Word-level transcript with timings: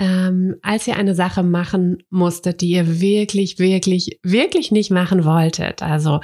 ähm, 0.00 0.56
als 0.62 0.88
ihr 0.88 0.96
eine 0.96 1.14
Sache 1.14 1.42
machen 1.42 2.02
musstet, 2.10 2.60
die 2.60 2.70
ihr 2.70 3.00
wirklich, 3.00 3.58
wirklich, 3.58 4.18
wirklich 4.22 4.72
nicht 4.72 4.90
machen 4.90 5.24
wolltet. 5.24 5.82
Also 5.82 6.20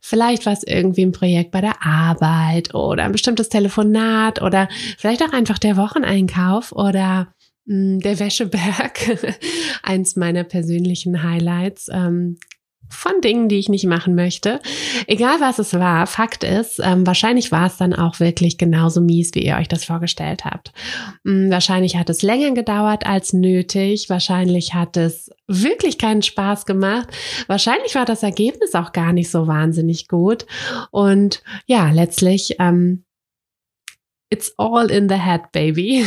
vielleicht 0.00 0.44
war 0.46 0.52
es 0.52 0.64
irgendwie 0.64 1.04
ein 1.04 1.12
Projekt 1.12 1.52
bei 1.52 1.60
der 1.60 1.84
Arbeit 1.84 2.74
oder 2.74 3.04
ein 3.04 3.12
bestimmtes 3.12 3.48
Telefonat 3.48 4.42
oder 4.42 4.68
vielleicht 4.98 5.22
auch 5.22 5.32
einfach 5.32 5.58
der 5.58 5.76
Wocheneinkauf 5.76 6.72
oder 6.72 7.32
mh, 7.66 7.74
hm, 7.74 8.00
der 8.00 8.18
Wäscheberg, 8.18 8.98
eins 9.82 10.16
meiner 10.16 10.42
persönlichen 10.42 11.22
Highlights. 11.22 11.88
Ähm, 11.92 12.38
von 12.92 13.20
Dingen, 13.20 13.48
die 13.48 13.58
ich 13.58 13.68
nicht 13.68 13.86
machen 13.86 14.14
möchte. 14.14 14.60
Egal 15.06 15.40
was 15.40 15.58
es 15.58 15.74
war, 15.74 16.06
Fakt 16.06 16.44
ist, 16.44 16.80
ähm, 16.82 17.06
wahrscheinlich 17.06 17.50
war 17.50 17.66
es 17.66 17.76
dann 17.76 17.94
auch 17.94 18.20
wirklich 18.20 18.58
genauso 18.58 19.00
mies, 19.00 19.30
wie 19.34 19.44
ihr 19.44 19.56
euch 19.56 19.68
das 19.68 19.84
vorgestellt 19.84 20.44
habt. 20.44 20.72
Ähm, 21.26 21.50
wahrscheinlich 21.50 21.96
hat 21.96 22.10
es 22.10 22.22
länger 22.22 22.52
gedauert 22.52 23.06
als 23.06 23.32
nötig. 23.32 24.08
Wahrscheinlich 24.10 24.74
hat 24.74 24.96
es 24.96 25.30
wirklich 25.46 25.98
keinen 25.98 26.22
Spaß 26.22 26.66
gemacht. 26.66 27.08
Wahrscheinlich 27.46 27.94
war 27.94 28.04
das 28.04 28.22
Ergebnis 28.22 28.74
auch 28.74 28.92
gar 28.92 29.12
nicht 29.12 29.30
so 29.30 29.46
wahnsinnig 29.46 30.08
gut. 30.08 30.46
Und 30.90 31.42
ja, 31.66 31.90
letztlich 31.90 32.56
ähm, 32.58 33.04
It's 34.32 34.54
all 34.56 34.90
in 34.90 35.10
the 35.10 35.18
head, 35.18 35.52
baby. 35.52 36.06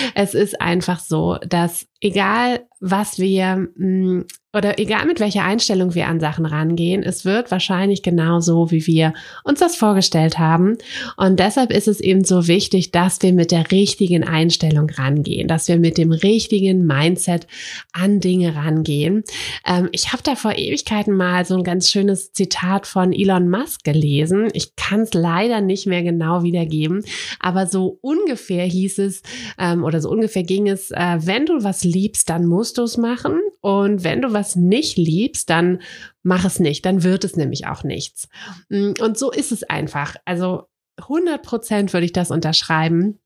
es 0.14 0.32
ist 0.32 0.58
einfach 0.62 0.98
so, 0.98 1.36
dass 1.46 1.86
egal 2.00 2.66
was 2.80 3.18
wir 3.18 3.68
mm, 3.76 4.24
oder 4.56 4.78
egal 4.78 5.04
mit 5.04 5.20
welcher 5.20 5.44
Einstellung 5.44 5.94
wir 5.94 6.06
an 6.06 6.18
Sachen 6.18 6.46
rangehen, 6.46 7.02
es 7.02 7.26
wird 7.26 7.50
wahrscheinlich 7.50 8.02
genau 8.02 8.40
so, 8.40 8.70
wie 8.70 8.86
wir 8.86 9.12
uns 9.44 9.60
das 9.60 9.76
vorgestellt 9.76 10.38
haben. 10.38 10.78
Und 11.18 11.38
deshalb 11.38 11.70
ist 11.70 11.88
es 11.88 12.00
eben 12.00 12.24
so 12.24 12.48
wichtig, 12.48 12.90
dass 12.90 13.20
wir 13.20 13.34
mit 13.34 13.50
der 13.50 13.70
richtigen 13.70 14.24
Einstellung 14.24 14.88
rangehen, 14.88 15.46
dass 15.46 15.68
wir 15.68 15.78
mit 15.78 15.98
dem 15.98 16.10
richtigen 16.10 16.86
Mindset 16.86 17.46
an 17.92 18.20
Dinge 18.20 18.56
rangehen. 18.56 19.24
Ähm, 19.66 19.90
ich 19.92 20.12
habe 20.12 20.22
da 20.22 20.36
vor 20.36 20.56
Ewigkeiten 20.56 21.14
mal 21.14 21.44
so 21.44 21.56
ein 21.56 21.64
ganz 21.64 21.90
schönes 21.90 22.32
Zitat 22.32 22.86
von 22.86 23.12
Elon 23.12 23.50
Musk 23.50 23.84
gelesen. 23.84 24.48
Ich 24.54 24.74
kann 24.76 25.02
es 25.02 25.12
leider 25.12 25.60
nicht 25.60 25.86
mehr 25.86 26.02
genau 26.02 26.42
wiedergeben, 26.42 27.04
aber 27.40 27.66
so 27.66 27.98
ungefähr 28.00 28.64
hieß 28.64 29.00
es 29.00 29.22
ähm, 29.58 29.84
oder 29.84 30.00
so 30.00 30.08
ungefähr 30.08 30.44
ging 30.44 30.66
es, 30.66 30.90
äh, 30.92 31.18
wenn 31.20 31.44
du 31.44 31.62
was 31.62 31.84
liebst, 31.84 32.30
dann 32.30 32.46
musst 32.46 32.78
du 32.78 32.84
es 32.84 32.96
machen. 32.96 33.38
Und 33.66 34.04
wenn 34.04 34.22
du 34.22 34.32
was 34.32 34.54
nicht 34.54 34.96
liebst, 34.96 35.50
dann 35.50 35.82
mach 36.22 36.44
es 36.44 36.60
nicht. 36.60 36.86
Dann 36.86 37.02
wird 37.02 37.24
es 37.24 37.34
nämlich 37.34 37.66
auch 37.66 37.82
nichts. 37.82 38.28
Mm, 38.68 38.92
und 39.00 39.18
so 39.18 39.32
ist 39.32 39.50
es 39.50 39.64
einfach. 39.64 40.14
Also 40.24 40.68
100 40.98 41.42
Prozent 41.42 41.92
würde 41.92 42.06
ich 42.06 42.12
das 42.12 42.30
unterschreiben. 42.30 43.18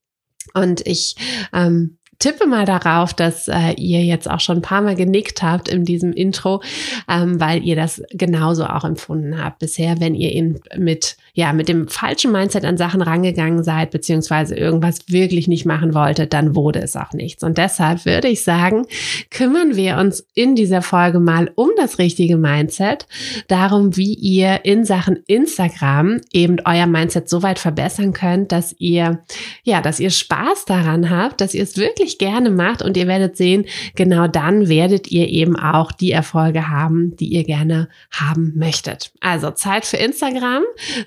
Und 0.55 0.87
ich 0.87 1.15
ähm, 1.53 1.99
tippe 2.21 2.47
mal 2.47 2.67
darauf, 2.67 3.13
dass 3.15 3.49
äh, 3.49 3.73
ihr 3.77 4.05
jetzt 4.05 4.31
auch 4.31 4.39
schon 4.39 4.59
ein 4.59 4.63
paar 4.63 4.83
Mal 4.83 4.95
genickt 4.95 5.43
habt 5.43 5.69
in 5.69 5.85
diesem 5.85 6.13
Intro, 6.13 6.63
ähm, 7.09 7.41
weil 7.41 7.65
ihr 7.65 7.75
das 7.75 8.03
genauso 8.13 8.67
auch 8.67 8.85
empfunden 8.85 9.43
habt 9.43 9.59
bisher, 9.59 9.99
wenn 10.01 10.15
ihr 10.15 10.31
ihn 10.31 10.61
mit 10.77 11.17
ja 11.33 11.53
mit 11.53 11.69
dem 11.69 11.89
falschen 11.89 12.31
Mindset 12.33 12.65
an 12.65 12.77
Sachen 12.77 13.03
rangegangen 13.03 13.65
seid 13.65 13.91
beziehungsweise 13.91 14.55
irgendwas 14.55 15.09
wirklich 15.09 15.49
nicht 15.49 15.65
machen 15.65 15.95
wolltet, 15.95 16.33
dann 16.33 16.55
wurde 16.55 16.81
es 16.81 16.95
auch 16.97 17.13
nichts. 17.13 17.43
Und 17.43 17.59
deshalb 17.59 18.05
würde 18.05 18.29
ich 18.29 18.45
sagen, 18.45 18.87
kümmern 19.31 19.75
wir 19.75 19.97
uns 19.97 20.27
in 20.35 20.55
dieser 20.55 20.83
Folge 20.83 21.21
mal 21.21 21.51
um 21.55 21.71
das 21.77 21.99
richtige 21.99 22.37
Mindset, 22.37 23.07
darum, 23.49 23.97
wie 23.97 24.15
ihr 24.15 24.65
in 24.65 24.85
Sachen 24.85 25.17
Instagram 25.27 26.21
eben 26.33 26.59
euer 26.67 26.87
Mindset 26.87 27.29
so 27.31 27.43
weit 27.43 27.59
verbessern 27.59 28.13
könnt, 28.13 28.53
dass 28.53 28.75
ihr 28.79 29.21
ja, 29.65 29.81
dass 29.81 30.01
ihr 30.01 30.11
Spaß 30.11 30.67
daran 30.67 31.09
habt, 31.09 31.41
dass 31.41 31.55
ihr 31.55 31.63
es 31.63 31.77
wirklich 31.77 32.10
wirklich 32.11 32.19
gerne 32.19 32.51
macht 32.51 32.83
und 32.83 32.97
ihr 32.97 33.07
werdet 33.07 33.37
sehen, 33.37 33.67
genau 33.95 34.27
dann 34.27 34.69
werdet 34.69 35.11
ihr 35.11 35.29
eben 35.29 35.57
auch 35.57 35.93
die 35.93 36.13
Erfolge 36.13 36.69
haben, 36.69 37.17
die 37.17 37.27
ihr 37.27 37.45
gerne 37.45 37.89
haben 38.11 38.53
möchtet. 38.57 39.13
Also 39.21 39.51
Zeit 39.51 39.87
für 39.87 39.97
Instagram, 39.97 40.63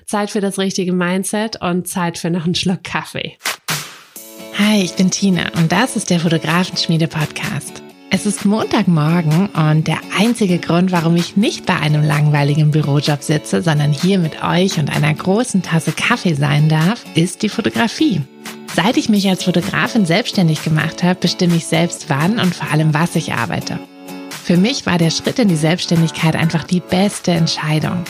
Zeit 0.06 0.30
für 0.30 0.40
das 0.40 0.58
richtige 0.58 0.92
Mindset 0.92 1.60
und 1.60 1.86
Zeit 1.86 2.18
für 2.18 2.30
noch 2.30 2.44
einen 2.44 2.54
Schluck 2.54 2.84
Kaffee. 2.84 3.36
Hi, 4.58 4.82
ich 4.82 4.94
bin 4.94 5.10
Tina 5.10 5.50
und 5.56 5.72
das 5.72 5.96
ist 5.96 6.10
der 6.10 6.20
Fotografenschmiede 6.20 7.08
Podcast. 7.08 7.82
Es 8.10 8.26
ist 8.26 8.44
Montagmorgen 8.44 9.48
und 9.48 9.88
der 9.88 9.98
einzige 10.16 10.58
Grund, 10.58 10.92
warum 10.92 11.16
ich 11.16 11.36
nicht 11.36 11.66
bei 11.66 11.74
einem 11.74 12.04
langweiligen 12.04 12.70
Bürojob 12.70 13.22
sitze, 13.22 13.60
sondern 13.60 13.92
hier 13.92 14.20
mit 14.20 14.44
euch 14.44 14.78
und 14.78 14.94
einer 14.94 15.12
großen 15.12 15.62
Tasse 15.62 15.90
Kaffee 15.90 16.34
sein 16.34 16.68
darf, 16.68 17.04
ist 17.16 17.42
die 17.42 17.48
Fotografie. 17.48 18.20
Seit 18.74 18.96
ich 18.96 19.08
mich 19.08 19.28
als 19.28 19.44
Fotografin 19.44 20.04
selbstständig 20.04 20.64
gemacht 20.64 21.04
habe, 21.04 21.14
bestimme 21.20 21.54
ich 21.54 21.66
selbst 21.66 22.10
wann 22.10 22.40
und 22.40 22.56
vor 22.56 22.72
allem 22.72 22.92
was 22.92 23.14
ich 23.14 23.32
arbeite. 23.32 23.78
Für 24.42 24.56
mich 24.56 24.84
war 24.84 24.98
der 24.98 25.10
Schritt 25.10 25.38
in 25.38 25.46
die 25.46 25.54
Selbstständigkeit 25.54 26.34
einfach 26.34 26.64
die 26.64 26.80
beste 26.80 27.30
Entscheidung. 27.30 28.04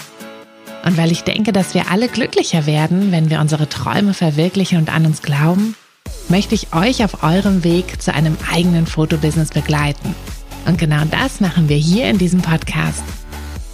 Und 0.85 0.97
weil 0.97 1.13
ich 1.13 1.23
denke, 1.23 1.53
dass 1.53 1.75
wir 1.75 1.91
alle 1.91 2.09
glücklicher 2.09 2.65
werden, 2.65 3.13
wenn 3.13 3.29
wir 3.29 3.41
unsere 3.41 3.69
Träume 3.69 4.15
verwirklichen 4.15 4.79
und 4.79 4.93
an 4.93 5.05
uns 5.05 5.21
glauben, 5.21 5.77
möchte 6.29 6.55
ich 6.55 6.75
euch 6.75 7.05
auf 7.05 7.23
eurem 7.23 7.63
Weg 7.63 8.01
zu 8.01 8.15
einem 8.15 8.37
eigenen 8.51 8.87
Fotobusiness 8.87 9.51
begleiten. 9.51 10.15
Und 10.67 10.79
genau 10.79 11.05
das 11.11 11.41
machen 11.41 11.69
wir 11.69 11.77
hier 11.77 12.09
in 12.09 12.17
diesem 12.17 12.41
Podcast. 12.41 13.03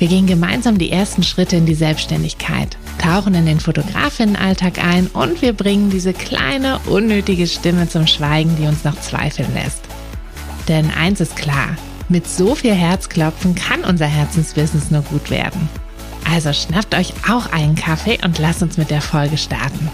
Wir 0.01 0.09
gehen 0.09 0.27
gemeinsam 0.27 0.79
die 0.79 0.91
ersten 0.91 1.23
Schritte 1.23 1.57
in 1.57 1.67
die 1.67 1.75
Selbstständigkeit, 1.75 2.79
tauchen 2.99 3.35
in 3.35 3.45
den 3.45 3.61
Fotografinnenalltag 3.61 4.83
ein 4.83 5.09
und 5.09 5.43
wir 5.43 5.53
bringen 5.53 5.91
diese 5.91 6.15
kleine, 6.15 6.81
unnötige 6.87 7.47
Stimme 7.47 7.87
zum 7.87 8.07
Schweigen, 8.07 8.57
die 8.57 8.67
uns 8.67 8.83
noch 8.83 8.99
zweifeln 8.99 9.53
lässt. 9.53 9.83
Denn 10.69 10.91
eins 10.91 11.21
ist 11.21 11.37
klar, 11.37 11.77
mit 12.09 12.27
so 12.27 12.55
viel 12.55 12.73
Herzklopfen 12.73 13.55
kann 13.55 13.85
unser 13.85 14.07
Herzensbusiness 14.07 14.91
nur 14.91 15.03
gut 15.03 15.29
werden. 15.29 15.69
Also 16.33 16.55
schnappt 16.55 16.95
euch 16.95 17.13
auch 17.31 17.53
einen 17.53 17.75
Kaffee 17.75 18.19
und 18.25 18.39
lasst 18.39 18.63
uns 18.63 18.79
mit 18.79 18.91
der 18.91 19.03
Folge 19.03 19.37
starten. 19.37 19.91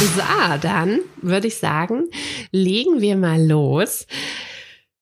So, 0.00 0.22
dann 0.60 0.98
würde 1.22 1.46
ich 1.46 1.58
sagen, 1.58 2.06
legen 2.50 3.00
wir 3.00 3.14
mal 3.14 3.40
los. 3.40 4.08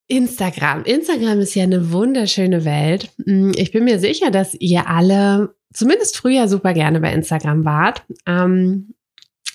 Instagram. 0.08 0.84
Instagram 0.84 1.40
ist 1.40 1.54
ja 1.54 1.64
eine 1.64 1.92
wunderschöne 1.92 2.64
Welt. 2.64 3.10
Mm, 3.24 3.52
ich 3.54 3.72
bin 3.72 3.84
mir 3.84 3.98
sicher, 3.98 4.30
dass 4.30 4.54
ihr 4.54 4.88
alle 4.88 5.54
zumindest 5.72 6.16
früher 6.16 6.48
super 6.48 6.72
gerne 6.72 7.00
bei 7.00 7.12
Instagram 7.12 7.64
wart. 7.64 8.02
Ähm, 8.26 8.94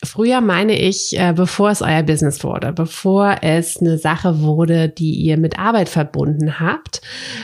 früher 0.04 0.42
meine 0.42 0.80
ich, 0.80 1.18
äh, 1.18 1.34
bevor 1.36 1.72
es 1.72 1.82
euer 1.82 2.04
Business 2.04 2.44
wurde, 2.44 2.72
bevor 2.72 3.38
es 3.42 3.78
eine 3.78 3.98
Sache 3.98 4.42
wurde, 4.42 4.90
die 4.90 5.14
ihr 5.16 5.38
mit 5.38 5.58
Arbeit 5.58 5.90
verbunden 5.90 6.60
habt, 6.60 7.02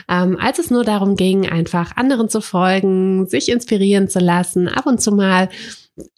ähm, 0.07 0.37
als 0.39 0.59
es 0.59 0.69
nur 0.69 0.83
darum 0.83 1.15
ging, 1.15 1.49
einfach 1.49 1.97
anderen 1.97 2.29
zu 2.29 2.41
folgen, 2.41 3.25
sich 3.27 3.49
inspirieren 3.49 4.07
zu 4.07 4.19
lassen, 4.19 4.67
ab 4.67 4.85
und 4.85 5.01
zu 5.01 5.11
mal 5.11 5.49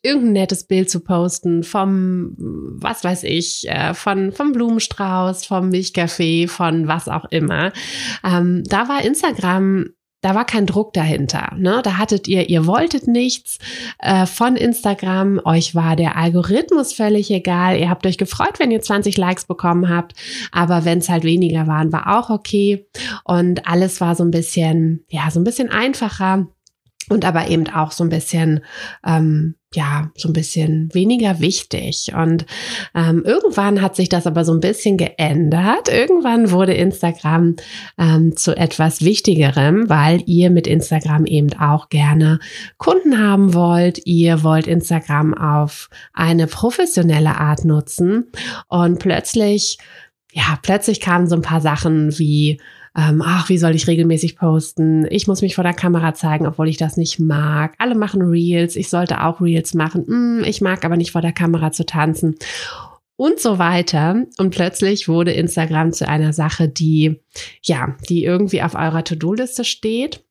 irgendein 0.01 0.33
nettes 0.33 0.65
Bild 0.65 0.89
zu 0.89 1.01
posten 1.01 1.63
vom, 1.63 2.35
was 2.37 3.03
weiß 3.03 3.23
ich, 3.23 3.67
äh, 3.69 3.93
von, 3.93 4.31
vom 4.31 4.51
Blumenstrauß, 4.51 5.45
vom 5.45 5.69
Milchkaffee, 5.69 6.47
von 6.47 6.87
was 6.87 7.07
auch 7.07 7.25
immer. 7.25 7.71
Ähm, 8.23 8.63
da 8.65 8.87
war 8.87 9.03
Instagram 9.03 9.87
da 10.21 10.35
war 10.35 10.45
kein 10.45 10.67
Druck 10.67 10.93
dahinter. 10.93 11.55
Ne? 11.57 11.81
Da 11.83 11.97
hattet 11.97 12.27
ihr, 12.27 12.47
ihr 12.47 12.67
wolltet 12.67 13.07
nichts 13.07 13.57
äh, 13.99 14.27
von 14.27 14.55
Instagram, 14.55 15.41
euch 15.43 15.73
war 15.73 15.95
der 15.95 16.15
Algorithmus 16.15 16.93
völlig 16.93 17.31
egal. 17.31 17.79
Ihr 17.79 17.89
habt 17.89 18.05
euch 18.05 18.19
gefreut, 18.19 18.59
wenn 18.59 18.71
ihr 18.71 18.81
20 18.81 19.17
Likes 19.17 19.45
bekommen 19.45 19.89
habt, 19.89 20.13
aber 20.51 20.85
wenn 20.85 20.99
es 20.99 21.09
halt 21.09 21.23
weniger 21.23 21.65
waren, 21.65 21.91
war 21.91 22.19
auch 22.19 22.29
okay. 22.29 22.87
Und 23.23 23.67
alles 23.67 23.99
war 23.99 24.15
so 24.15 24.23
ein 24.23 24.31
bisschen, 24.31 25.03
ja, 25.09 25.31
so 25.31 25.39
ein 25.39 25.43
bisschen 25.43 25.69
einfacher 25.69 26.47
und 27.09 27.25
aber 27.25 27.47
eben 27.47 27.67
auch 27.67 27.91
so 27.91 28.03
ein 28.03 28.09
bisschen, 28.09 28.63
ähm, 29.05 29.55
ja, 29.73 30.11
so 30.17 30.27
ein 30.27 30.33
bisschen 30.33 30.93
weniger 30.93 31.39
wichtig. 31.39 32.11
Und 32.13 32.45
ähm, 32.93 33.23
irgendwann 33.25 33.81
hat 33.81 33.95
sich 33.95 34.09
das 34.09 34.27
aber 34.27 34.43
so 34.43 34.53
ein 34.53 34.59
bisschen 34.59 34.97
geändert. 34.97 35.87
Irgendwann 35.87 36.51
wurde 36.51 36.73
Instagram 36.73 37.55
ähm, 37.97 38.35
zu 38.35 38.55
etwas 38.55 39.01
Wichtigerem, 39.01 39.89
weil 39.89 40.23
ihr 40.25 40.49
mit 40.49 40.67
Instagram 40.67 41.25
eben 41.25 41.53
auch 41.53 41.87
gerne 41.87 42.39
Kunden 42.77 43.17
haben 43.17 43.53
wollt. 43.53 44.05
Ihr 44.05 44.43
wollt 44.43 44.67
Instagram 44.67 45.33
auf 45.33 45.89
eine 46.13 46.47
professionelle 46.47 47.37
Art 47.37 47.63
nutzen. 47.63 48.29
Und 48.67 48.99
plötzlich, 48.99 49.77
ja, 50.33 50.59
plötzlich 50.61 50.99
kamen 50.99 51.27
so 51.27 51.35
ein 51.35 51.41
paar 51.41 51.61
Sachen 51.61 52.17
wie, 52.19 52.59
ähm, 52.97 53.21
ach, 53.25 53.47
wie 53.47 53.57
soll 53.57 53.73
ich 53.75 53.87
regelmäßig 53.87 54.35
posten? 54.35 55.07
Ich 55.09 55.27
muss 55.27 55.41
mich 55.41 55.55
vor 55.55 55.63
der 55.63 55.73
Kamera 55.73 56.13
zeigen, 56.13 56.45
obwohl 56.45 56.67
ich 56.67 56.77
das 56.77 56.97
nicht 56.97 57.19
mag. 57.19 57.73
Alle 57.77 57.95
machen 57.95 58.21
Reels, 58.21 58.75
ich 58.75 58.89
sollte 58.89 59.23
auch 59.23 59.39
Reels 59.39 59.73
machen. 59.73 60.05
Hm, 60.07 60.43
ich 60.45 60.59
mag 60.59 60.83
aber 60.83 60.97
nicht 60.97 61.11
vor 61.11 61.21
der 61.21 61.31
Kamera 61.31 61.71
zu 61.71 61.85
tanzen 61.85 62.35
und 63.15 63.39
so 63.39 63.59
weiter. 63.59 64.25
Und 64.37 64.49
plötzlich 64.49 65.07
wurde 65.07 65.31
Instagram 65.31 65.93
zu 65.93 66.07
einer 66.07 66.33
Sache, 66.33 66.67
die, 66.67 67.21
ja, 67.63 67.95
die 68.09 68.25
irgendwie 68.25 68.61
auf 68.61 68.75
eurer 68.75 69.03
To-Do-Liste 69.03 69.63
steht 69.63 70.25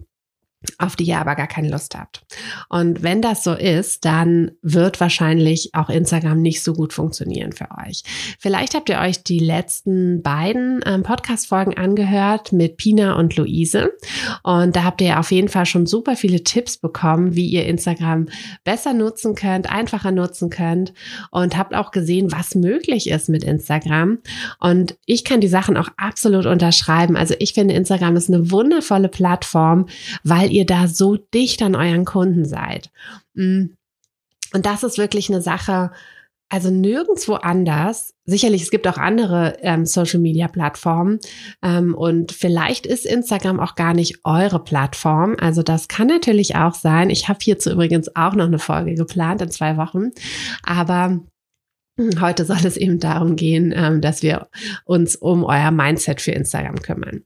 auf 0.79 0.95
die 0.95 1.05
ihr 1.05 1.19
aber 1.19 1.37
gar 1.37 1.47
keine 1.47 1.71
Lust 1.71 1.97
habt. 1.97 2.23
Und 2.69 3.03
wenn 3.03 3.23
das 3.23 3.43
so 3.43 3.55
ist, 3.55 4.05
dann 4.05 4.51
wird 4.61 5.01
wahrscheinlich 5.01 5.71
auch 5.75 5.89
Instagram 5.89 6.43
nicht 6.43 6.63
so 6.63 6.75
gut 6.75 6.93
funktionieren 6.93 7.53
für 7.53 7.69
euch. 7.87 8.03
Vielleicht 8.39 8.75
habt 8.75 8.91
ihr 8.91 8.99
euch 8.99 9.23
die 9.23 9.39
letzten 9.39 10.23
beiden 10.23 10.81
ähm, 10.85 11.03
Podcast-Folgen 11.03 11.77
angehört 11.77 12.53
mit 12.53 12.77
Pina 12.77 13.15
und 13.15 13.37
Luise. 13.37 13.93
Und 14.43 14.77
da 14.77 14.85
habt 14.85 15.01
ihr 15.01 15.19
auf 15.19 15.31
jeden 15.31 15.49
Fall 15.49 15.65
schon 15.65 15.87
super 15.87 16.15
viele 16.15 16.45
Tipps 16.45 16.77
bekommen, 16.77 17.35
wie 17.35 17.47
ihr 17.47 17.65
Instagram 17.67 18.27
besser 18.63 18.93
nutzen 18.93 19.35
könnt, 19.35 19.71
einfacher 19.71 20.11
nutzen 20.11 20.51
könnt 20.51 20.93
und 21.31 21.57
habt 21.57 21.75
auch 21.75 21.91
gesehen, 21.91 22.33
was 22.33 22.55
möglich 22.55 23.09
ist 23.09 23.31
mit 23.31 23.45
Instagram. 23.45 24.19
Und 24.59 24.97
ich 25.07 25.25
kann 25.25 25.41
die 25.41 25.49
Sachen 25.49 25.79
auch 25.79 25.89
absolut 25.97 26.45
unterschreiben. 26.45 27.17
Also 27.17 27.35
ich 27.39 27.55
finde, 27.55 27.75
Instagram 27.75 28.17
ist 28.17 28.29
eine 28.29 28.51
wundervolle 28.51 29.09
Plattform, 29.09 29.87
weil 30.23 30.50
ihr 30.51 30.67
da 30.67 30.89
so 30.89 31.17
dicht 31.17 31.63
an 31.63 31.75
euren 31.75 32.05
Kunden 32.05 32.45
seid. 32.45 32.91
Mm. 33.35 33.67
Und 34.53 34.67
das 34.67 34.83
ist 34.83 34.99
wirklich 34.99 35.29
eine 35.31 35.41
Sache, 35.41 35.93
also 36.51 36.71
nirgendwo 36.71 37.35
anders. 37.35 38.15
Sicherlich, 38.25 38.63
es 38.63 38.71
gibt 38.71 38.89
auch 38.89 38.99
andere 38.99 39.57
ähm, 39.61 39.87
Social-Media-Plattformen 39.87 41.21
ähm, 41.63 41.95
und 41.95 42.33
vielleicht 42.33 42.87
ist 42.87 43.07
Instagram 43.07 43.61
auch 43.61 43.77
gar 43.77 43.95
nicht 43.95 44.19
eure 44.25 44.63
Plattform. 44.63 45.37
Also 45.41 45.63
das 45.63 45.87
kann 45.87 46.09
natürlich 46.09 46.57
auch 46.57 46.75
sein. 46.75 47.09
Ich 47.09 47.29
habe 47.29 47.39
hierzu 47.41 47.71
übrigens 47.71 48.15
auch 48.17 48.35
noch 48.35 48.47
eine 48.47 48.59
Folge 48.59 48.95
geplant 48.95 49.41
in 49.43 49.51
zwei 49.53 49.77
Wochen. 49.77 50.11
Aber 50.65 51.21
Heute 52.21 52.45
soll 52.45 52.65
es 52.65 52.77
eben 52.77 52.99
darum 52.99 53.37
gehen, 53.37 53.75
ähm, 53.77 54.01
dass 54.01 54.23
wir 54.23 54.49
uns 54.85 55.17
um 55.17 55.45
euer 55.45 55.71
Mindset 55.71 56.21
für 56.21 56.33
Instagram 56.33 56.77
kümmern. 56.77 57.25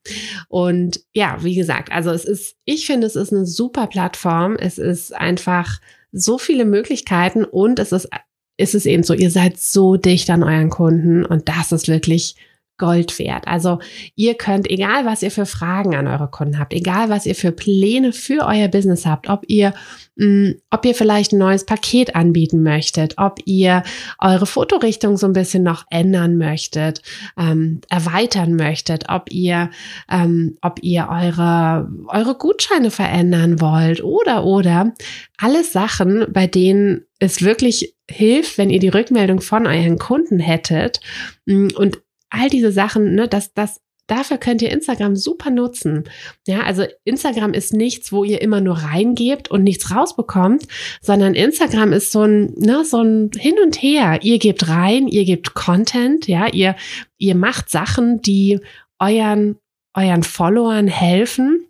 Und 0.48 1.00
ja, 1.12 1.38
wie 1.42 1.54
gesagt, 1.54 1.92
also 1.92 2.10
es 2.10 2.24
ist, 2.24 2.56
ich 2.64 2.86
finde, 2.86 3.06
es 3.06 3.14
ist 3.14 3.32
eine 3.32 3.46
super 3.46 3.86
Plattform. 3.86 4.56
Es 4.56 4.78
ist 4.78 5.14
einfach 5.14 5.80
so 6.10 6.38
viele 6.38 6.64
Möglichkeiten 6.64 7.44
und 7.44 7.78
es 7.78 7.92
ist, 7.92 8.08
ist 8.56 8.74
es 8.74 8.86
eben 8.86 9.02
so, 9.02 9.14
ihr 9.14 9.30
seid 9.30 9.58
so 9.58 9.96
dicht 9.96 10.30
an 10.30 10.42
euren 10.42 10.70
Kunden 10.70 11.24
und 11.24 11.48
das 11.48 11.72
ist 11.72 11.88
wirklich 11.88 12.36
Gold 12.76 13.18
wert. 13.18 13.46
Also 13.46 13.78
ihr 14.16 14.34
könnt, 14.34 14.68
egal 14.68 15.04
was 15.04 15.22
ihr 15.22 15.30
für 15.30 15.46
Fragen 15.46 15.94
an 15.94 16.08
eure 16.08 16.28
Kunden 16.28 16.58
habt, 16.58 16.72
egal 16.72 17.08
was 17.08 17.24
ihr 17.24 17.36
für 17.36 17.52
Pläne 17.52 18.12
für 18.12 18.46
euer 18.46 18.68
Business 18.68 19.06
habt, 19.06 19.28
ob 19.28 19.44
ihr, 19.46 19.72
mh, 20.16 20.26
mm, 20.26 20.54
ob 20.70 20.84
ihr 20.84 20.94
vielleicht 20.94 21.32
ein 21.32 21.38
neues 21.38 21.64
Paket 21.64 22.16
anbieten 22.16 22.62
möchtet, 22.62 23.14
ob 23.16 23.38
ihr 23.44 23.84
eure 24.18 24.46
Fotorichtung 24.46 25.16
so 25.16 25.26
ein 25.26 25.32
bisschen 25.32 25.62
noch 25.62 25.84
ändern 25.90 26.36
möchtet, 26.36 27.02
ähm, 27.38 27.80
erweitern 27.88 28.56
möchtet, 28.56 29.04
ob 29.08 29.30
ihr, 29.30 29.70
ähm, 30.10 30.58
ob 30.60 30.82
ihr 30.82 31.08
eure, 31.08 31.88
eure 32.08 32.34
Gutscheine 32.34 32.90
verändern 32.90 33.60
wollt 33.60 34.02
oder, 34.02 34.44
oder, 34.44 34.92
alles 35.36 35.72
Sachen, 35.72 36.26
bei 36.32 36.46
denen 36.46 37.06
es 37.18 37.42
wirklich 37.42 37.94
hilft, 38.10 38.58
wenn 38.58 38.70
ihr 38.70 38.80
die 38.80 38.88
Rückmeldung 38.88 39.40
von 39.40 39.66
euren 39.66 39.98
Kunden 39.98 40.38
hättet 40.38 41.00
mm, 41.46 41.68
und 41.76 42.03
all 42.34 42.48
diese 42.48 42.72
Sachen, 42.72 43.14
ne, 43.14 43.28
das, 43.28 43.52
das, 43.54 43.80
dafür 44.06 44.38
könnt 44.38 44.62
ihr 44.62 44.70
Instagram 44.70 45.16
super 45.16 45.50
nutzen. 45.50 46.04
Ja, 46.46 46.62
also 46.62 46.84
Instagram 47.04 47.54
ist 47.54 47.72
nichts, 47.72 48.12
wo 48.12 48.24
ihr 48.24 48.42
immer 48.42 48.60
nur 48.60 48.76
reingebt 48.76 49.50
und 49.50 49.62
nichts 49.62 49.94
rausbekommt, 49.94 50.66
sondern 51.00 51.34
Instagram 51.34 51.92
ist 51.92 52.12
so 52.12 52.22
ein, 52.22 52.54
ne, 52.56 52.84
so 52.84 53.00
ein 53.00 53.30
Hin 53.36 53.56
und 53.64 53.80
Her. 53.80 54.20
Ihr 54.22 54.38
gebt 54.38 54.68
rein, 54.68 55.08
ihr 55.08 55.24
gebt 55.24 55.54
Content, 55.54 56.26
ja, 56.28 56.48
ihr, 56.48 56.76
ihr 57.18 57.34
macht 57.34 57.70
Sachen, 57.70 58.20
die 58.20 58.60
euren, 58.98 59.56
euren 59.94 60.22
Followern 60.22 60.88
helfen 60.88 61.66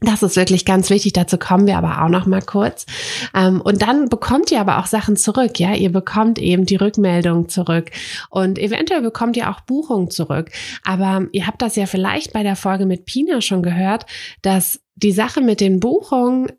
das 0.00 0.22
ist 0.22 0.36
wirklich 0.36 0.64
ganz 0.64 0.88
wichtig. 0.90 1.12
Dazu 1.12 1.36
kommen 1.36 1.66
wir 1.66 1.76
aber 1.76 2.02
auch 2.02 2.08
noch 2.08 2.26
mal 2.26 2.42
kurz. 2.42 2.86
Ähm, 3.34 3.60
und 3.60 3.82
dann 3.82 4.08
bekommt 4.08 4.50
ihr 4.50 4.60
aber 4.60 4.78
auch 4.78 4.86
Sachen 4.86 5.16
zurück. 5.16 5.58
Ja, 5.58 5.74
ihr 5.74 5.92
bekommt 5.92 6.38
eben 6.38 6.64
die 6.64 6.76
Rückmeldung 6.76 7.48
zurück 7.48 7.90
und 8.30 8.58
eventuell 8.58 9.02
bekommt 9.02 9.36
ihr 9.36 9.50
auch 9.50 9.60
Buchungen 9.60 10.10
zurück. 10.10 10.50
Aber 10.84 11.26
ihr 11.32 11.46
habt 11.46 11.60
das 11.62 11.76
ja 11.76 11.86
vielleicht 11.86 12.32
bei 12.32 12.42
der 12.42 12.56
Folge 12.56 12.86
mit 12.86 13.04
Pina 13.04 13.40
schon 13.40 13.62
gehört, 13.62 14.06
dass 14.42 14.80
die 14.94 15.12
Sache 15.12 15.40
mit 15.40 15.60
den 15.60 15.80
Buchungen 15.80 16.50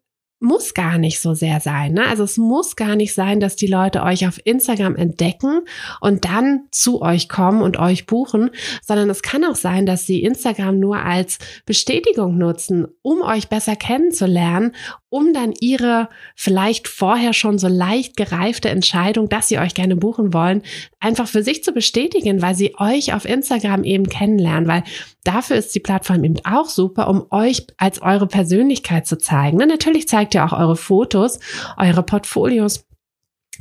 muss 0.42 0.74
gar 0.74 0.98
nicht 0.98 1.20
so 1.20 1.36
sehr 1.36 1.60
sein. 1.60 1.94
Ne? 1.94 2.08
Also 2.08 2.24
es 2.24 2.38
muss 2.38 2.76
gar 2.76 2.96
nicht 2.96 3.14
sein, 3.14 3.40
dass 3.40 3.56
die 3.56 3.68
Leute 3.68 4.02
euch 4.02 4.28
auf 4.28 4.40
Instagram 4.44 4.96
entdecken 4.96 5.62
und 6.02 6.26
dann 6.26 6.62
zu 6.72 7.02
euch 7.02 7.30
kommen 7.30 7.62
und 7.62 7.78
euch 7.78 8.08
buchen, 8.08 8.50
sondern 8.82 9.10
es 9.12 9.22
kann 9.22 9.46
auch 9.46 9.56
sein, 9.56 9.86
dass 9.86 10.08
sie 10.08 10.24
Instagram 10.24 10.80
nur 10.80 10.98
als 10.98 11.38
Bestätigung 11.66 12.40
nutzen, 12.40 12.88
um 13.04 13.22
euch 13.22 13.50
besser 13.50 13.76
kennenzulernen, 13.76 14.74
um 15.10 15.34
dann 15.34 15.54
ihre 15.60 16.10
vielleicht 16.36 16.88
vorher 16.88 17.34
schon 17.34 17.60
so 17.60 17.68
leicht 17.68 18.18
gereifte 18.18 18.70
Entscheidung, 18.70 19.30
dass 19.30 19.50
sie 19.50 19.60
euch 19.60 19.76
gerne 19.76 19.98
buchen 19.98 20.34
wollen, 20.34 20.64
einfach 21.00 21.28
für 21.28 21.44
sich 21.44 21.64
zu 21.64 21.74
bestätigen, 21.74 22.42
weil 22.42 22.56
sie 22.56 22.74
euch 22.80 23.14
auf 23.14 23.26
Instagram 23.26 23.84
eben 23.84 24.08
kennenlernen, 24.08 24.68
weil 24.68 24.84
dafür 25.24 25.58
ist 25.58 25.76
die 25.76 25.82
Plattform 25.82 26.24
eben 26.24 26.38
auch 26.46 26.70
super, 26.70 27.10
um 27.10 27.26
euch 27.30 27.68
als 27.78 28.02
eure 28.02 28.28
Persönlichkeit 28.28 29.06
zu 29.06 29.18
zeigen. 29.18 29.62
Und 29.62 29.68
natürlich 29.68 30.08
zeigt 30.08 30.31
ihr 30.36 30.46
auch 30.46 30.54
eure 30.54 30.76
Fotos, 30.76 31.40
eure 31.78 32.04
Portfolios. 32.04 32.86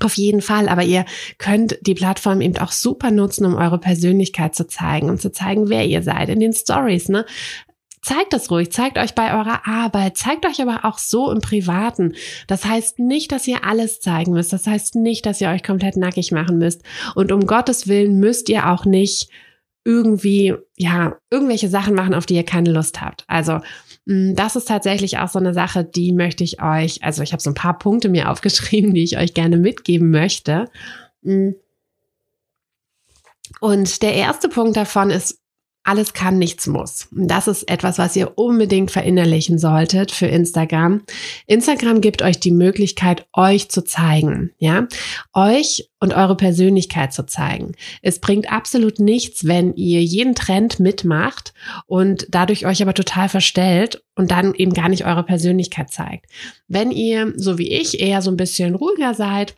Auf 0.02 0.14
jeden 0.14 0.40
Fall, 0.40 0.68
aber 0.68 0.82
ihr 0.82 1.04
könnt 1.36 1.78
die 1.82 1.94
Plattform 1.94 2.40
eben 2.40 2.56
auch 2.58 2.72
super 2.72 3.10
nutzen, 3.10 3.44
um 3.44 3.56
eure 3.56 3.78
Persönlichkeit 3.78 4.54
zu 4.54 4.66
zeigen 4.66 5.10
und 5.10 5.20
zu 5.20 5.30
zeigen, 5.30 5.68
wer 5.68 5.84
ihr 5.84 6.02
seid 6.02 6.30
in 6.30 6.40
den 6.40 6.54
Stories. 6.54 7.10
Ne? 7.10 7.26
Zeigt 8.02 8.32
das 8.32 8.50
ruhig, 8.50 8.72
zeigt 8.72 8.96
euch 8.96 9.14
bei 9.14 9.34
eurer 9.34 9.66
Arbeit, 9.66 10.16
zeigt 10.16 10.46
euch 10.46 10.62
aber 10.62 10.86
auch 10.86 10.96
so 10.96 11.30
im 11.30 11.42
Privaten. 11.42 12.14
Das 12.46 12.64
heißt 12.64 12.98
nicht, 12.98 13.30
dass 13.30 13.46
ihr 13.46 13.64
alles 13.64 14.00
zeigen 14.00 14.32
müsst. 14.32 14.54
Das 14.54 14.66
heißt 14.66 14.94
nicht, 14.94 15.26
dass 15.26 15.40
ihr 15.42 15.50
euch 15.50 15.62
komplett 15.62 15.98
nackig 15.98 16.32
machen 16.32 16.56
müsst. 16.56 16.82
Und 17.14 17.30
um 17.30 17.46
Gottes 17.46 17.88
Willen 17.88 18.18
müsst 18.18 18.48
ihr 18.48 18.70
auch 18.70 18.86
nicht 18.86 19.28
irgendwie, 19.84 20.54
ja, 20.76 21.18
irgendwelche 21.30 21.68
Sachen 21.68 21.94
machen, 21.94 22.14
auf 22.14 22.24
die 22.24 22.36
ihr 22.36 22.44
keine 22.44 22.72
Lust 22.72 23.02
habt. 23.02 23.24
Also, 23.26 23.60
das 24.06 24.56
ist 24.56 24.68
tatsächlich 24.68 25.18
auch 25.18 25.28
so 25.28 25.38
eine 25.38 25.54
Sache, 25.54 25.84
die 25.84 26.12
möchte 26.12 26.42
ich 26.42 26.62
euch, 26.62 27.02
also 27.04 27.22
ich 27.22 27.32
habe 27.32 27.42
so 27.42 27.50
ein 27.50 27.54
paar 27.54 27.78
Punkte 27.78 28.08
mir 28.08 28.30
aufgeschrieben, 28.30 28.94
die 28.94 29.04
ich 29.04 29.18
euch 29.18 29.34
gerne 29.34 29.56
mitgeben 29.56 30.10
möchte. 30.10 30.66
Mm. 31.22 31.50
Und 33.60 34.02
der 34.02 34.14
erste 34.14 34.48
Punkt 34.48 34.76
davon 34.76 35.10
ist 35.10 35.39
alles 35.90 36.12
kann, 36.12 36.38
nichts 36.38 36.68
muss. 36.68 37.08
Das 37.10 37.48
ist 37.48 37.68
etwas, 37.68 37.98
was 37.98 38.14
ihr 38.14 38.38
unbedingt 38.38 38.92
verinnerlichen 38.92 39.58
solltet 39.58 40.12
für 40.12 40.26
Instagram. 40.26 41.02
Instagram 41.48 42.00
gibt 42.00 42.22
euch 42.22 42.38
die 42.38 42.52
Möglichkeit, 42.52 43.26
euch 43.32 43.70
zu 43.70 43.82
zeigen, 43.82 44.52
ja, 44.58 44.86
euch 45.34 45.90
und 45.98 46.14
eure 46.14 46.36
Persönlichkeit 46.36 47.12
zu 47.12 47.26
zeigen. 47.26 47.72
Es 48.02 48.20
bringt 48.20 48.52
absolut 48.52 49.00
nichts, 49.00 49.48
wenn 49.48 49.74
ihr 49.74 50.00
jeden 50.04 50.36
Trend 50.36 50.78
mitmacht 50.78 51.54
und 51.86 52.28
dadurch 52.30 52.66
euch 52.66 52.82
aber 52.82 52.94
total 52.94 53.28
verstellt 53.28 54.04
und 54.14 54.30
dann 54.30 54.54
eben 54.54 54.72
gar 54.72 54.88
nicht 54.88 55.04
eure 55.06 55.24
Persönlichkeit 55.24 55.90
zeigt. 55.90 56.26
Wenn 56.68 56.92
ihr, 56.92 57.32
so 57.34 57.58
wie 57.58 57.72
ich, 57.72 58.00
eher 58.00 58.22
so 58.22 58.30
ein 58.30 58.36
bisschen 58.36 58.76
ruhiger 58.76 59.14
seid, 59.14 59.56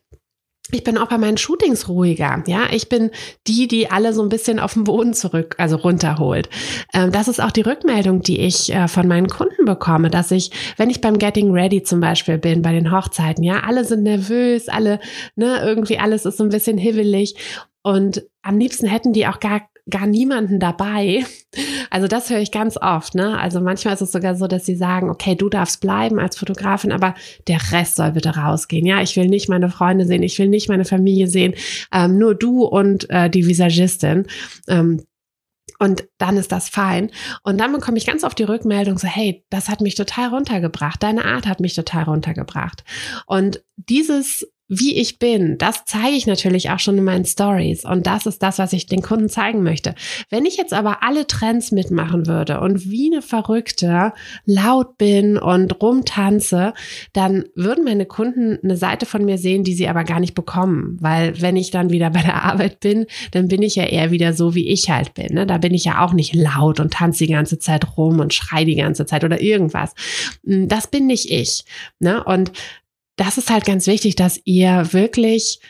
ich 0.71 0.85
bin 0.85 0.97
auch 0.97 1.09
bei 1.09 1.19
meinen 1.19 1.37
Shootings 1.37 1.88
ruhiger. 1.88 2.42
Ja, 2.47 2.66
ich 2.71 2.88
bin 2.88 3.11
die, 3.47 3.66
die 3.66 3.90
alle 3.90 4.12
so 4.12 4.23
ein 4.23 4.28
bisschen 4.28 4.61
auf 4.61 4.75
den 4.75 4.85
Boden 4.85 5.12
zurück, 5.12 5.57
also 5.59 5.76
runterholt. 5.76 6.49
Ähm, 6.95 7.11
das 7.11 7.26
ist 7.28 7.40
auch 7.40 7.50
die 7.50 7.62
Rückmeldung, 7.62 8.23
die 8.23 8.40
ich 8.40 8.73
äh, 8.73 8.87
von 8.87 9.09
meinen 9.09 9.28
Kunden 9.28 9.64
bekomme, 9.64 10.09
dass 10.09 10.31
ich, 10.31 10.52
wenn 10.76 10.88
ich 10.90 11.00
beim 11.00 11.19
Getting 11.19 11.52
Ready 11.52 11.83
zum 11.83 12.00
Beispiel 12.00 12.38
bin, 12.38 12.62
bei 12.62 12.73
den 12.73 12.92
Hochzeiten, 12.92 13.42
ja, 13.42 13.61
alle 13.66 13.85
sind 13.85 14.04
nervös, 14.04 14.69
alle, 14.69 15.00
ne, 15.35 15.61
irgendwie 15.64 15.99
alles 15.99 16.25
ist 16.25 16.37
so 16.37 16.45
ein 16.45 16.50
bisschen 16.50 16.78
hibbelig. 16.78 17.35
Und 17.83 18.25
am 18.42 18.59
liebsten 18.59 18.87
hätten 18.87 19.12
die 19.12 19.26
auch 19.26 19.40
gar 19.40 19.62
gar 19.90 20.06
niemanden 20.06 20.60
dabei. 20.60 21.24
Also 21.90 22.06
das 22.08 22.30
höre 22.30 22.38
ich 22.38 22.52
ganz 22.52 22.76
oft. 22.76 23.14
Ne? 23.14 23.38
Also 23.38 23.60
manchmal 23.60 23.94
ist 23.94 24.00
es 24.00 24.12
sogar 24.12 24.34
so, 24.34 24.46
dass 24.46 24.64
sie 24.64 24.76
sagen, 24.76 25.10
okay, 25.10 25.34
du 25.34 25.48
darfst 25.48 25.80
bleiben 25.80 26.18
als 26.18 26.38
Fotografin, 26.38 26.92
aber 26.92 27.14
der 27.48 27.58
Rest 27.72 27.96
soll 27.96 28.12
bitte 28.12 28.36
rausgehen. 28.36 28.86
Ja, 28.86 29.02
ich 29.02 29.16
will 29.16 29.28
nicht 29.28 29.48
meine 29.48 29.68
Freunde 29.68 30.06
sehen, 30.06 30.22
ich 30.22 30.38
will 30.38 30.48
nicht 30.48 30.68
meine 30.68 30.84
Familie 30.84 31.26
sehen, 31.26 31.54
ähm, 31.92 32.18
nur 32.18 32.34
du 32.34 32.64
und 32.64 33.10
äh, 33.10 33.28
die 33.28 33.46
Visagistin. 33.46 34.26
Ähm, 34.68 35.02
und 35.78 36.04
dann 36.18 36.36
ist 36.36 36.52
das 36.52 36.68
fein. 36.68 37.10
Und 37.42 37.58
dann 37.58 37.72
bekomme 37.72 37.98
ich 37.98 38.06
ganz 38.06 38.22
oft 38.22 38.38
die 38.38 38.44
Rückmeldung 38.44 38.98
so, 38.98 39.08
hey, 39.08 39.44
das 39.50 39.68
hat 39.68 39.80
mich 39.80 39.96
total 39.96 40.28
runtergebracht. 40.28 41.02
Deine 41.02 41.24
Art 41.24 41.46
hat 41.46 41.58
mich 41.58 41.74
total 41.74 42.04
runtergebracht. 42.04 42.84
Und 43.26 43.64
dieses 43.76 44.46
wie 44.74 44.96
ich 44.96 45.18
bin, 45.18 45.58
das 45.58 45.84
zeige 45.84 46.16
ich 46.16 46.26
natürlich 46.26 46.70
auch 46.70 46.78
schon 46.78 46.96
in 46.96 47.04
meinen 47.04 47.26
Stories 47.26 47.84
und 47.84 48.06
das 48.06 48.24
ist 48.24 48.42
das, 48.42 48.58
was 48.58 48.72
ich 48.72 48.86
den 48.86 49.02
Kunden 49.02 49.28
zeigen 49.28 49.62
möchte. 49.62 49.94
Wenn 50.30 50.46
ich 50.46 50.56
jetzt 50.56 50.72
aber 50.72 51.02
alle 51.02 51.26
Trends 51.26 51.72
mitmachen 51.72 52.26
würde 52.26 52.58
und 52.58 52.90
wie 52.90 53.12
eine 53.12 53.20
Verrückte 53.20 54.14
laut 54.46 54.96
bin 54.96 55.36
und 55.36 55.82
rumtanze, 55.82 56.72
dann 57.12 57.44
würden 57.54 57.84
meine 57.84 58.06
Kunden 58.06 58.58
eine 58.64 58.78
Seite 58.78 59.04
von 59.04 59.26
mir 59.26 59.36
sehen, 59.36 59.62
die 59.62 59.74
sie 59.74 59.88
aber 59.88 60.04
gar 60.04 60.20
nicht 60.20 60.34
bekommen, 60.34 60.96
weil 61.00 61.38
wenn 61.42 61.56
ich 61.56 61.70
dann 61.70 61.90
wieder 61.90 62.08
bei 62.12 62.22
der 62.22 62.42
Arbeit 62.42 62.80
bin, 62.80 63.04
dann 63.32 63.48
bin 63.48 63.60
ich 63.60 63.76
ja 63.76 63.84
eher 63.84 64.10
wieder 64.10 64.32
so, 64.32 64.54
wie 64.54 64.68
ich 64.68 64.88
halt 64.88 65.12
bin. 65.12 65.34
Ne? 65.34 65.46
Da 65.46 65.58
bin 65.58 65.74
ich 65.74 65.84
ja 65.84 66.02
auch 66.02 66.14
nicht 66.14 66.34
laut 66.34 66.80
und 66.80 66.94
tanze 66.94 67.26
die 67.26 67.32
ganze 67.32 67.58
Zeit 67.58 67.98
rum 67.98 68.20
und 68.20 68.32
schrei 68.32 68.64
die 68.64 68.76
ganze 68.76 69.04
Zeit 69.04 69.22
oder 69.22 69.42
irgendwas. 69.42 69.94
Das 70.42 70.86
bin 70.86 71.06
nicht 71.06 71.30
ich. 71.30 71.64
Ne? 71.98 72.24
Und 72.24 72.52
das 73.16 73.38
ist 73.38 73.50
halt 73.50 73.64
ganz 73.64 73.87
wichtig, 73.87 74.16
dass 74.16 74.40
ihr 74.45 74.92
wirklich 74.92 75.61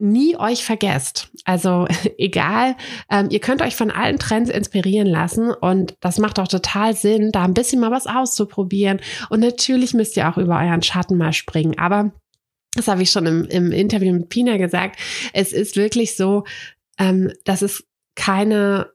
nie 0.00 0.36
euch 0.36 0.64
vergesst. 0.64 1.30
Also 1.44 1.86
egal, 2.18 2.76
ähm, 3.10 3.28
ihr 3.30 3.40
könnt 3.40 3.62
euch 3.62 3.76
von 3.76 3.90
allen 3.90 4.18
Trends 4.18 4.50
inspirieren 4.50 5.06
lassen 5.06 5.52
und 5.52 5.94
das 6.00 6.18
macht 6.18 6.38
auch 6.38 6.48
total 6.48 6.96
Sinn, 6.96 7.32
da 7.32 7.44
ein 7.44 7.54
bisschen 7.54 7.80
mal 7.80 7.90
was 7.90 8.06
auszuprobieren. 8.06 9.00
Und 9.28 9.40
natürlich 9.40 9.94
müsst 9.94 10.16
ihr 10.16 10.28
auch 10.28 10.38
über 10.38 10.58
euren 10.58 10.82
Schatten 10.82 11.16
mal 11.16 11.32
springen. 11.32 11.78
Aber 11.78 12.12
das 12.74 12.88
habe 12.88 13.02
ich 13.02 13.10
schon 13.10 13.26
im, 13.26 13.44
im 13.46 13.72
Interview 13.72 14.12
mit 14.12 14.28
Pina 14.28 14.56
gesagt. 14.56 14.98
Es 15.32 15.52
ist 15.52 15.76
wirklich 15.76 16.16
so, 16.16 16.44
ähm, 16.98 17.32
dass 17.44 17.62
es 17.62 17.84
keine 18.14 18.90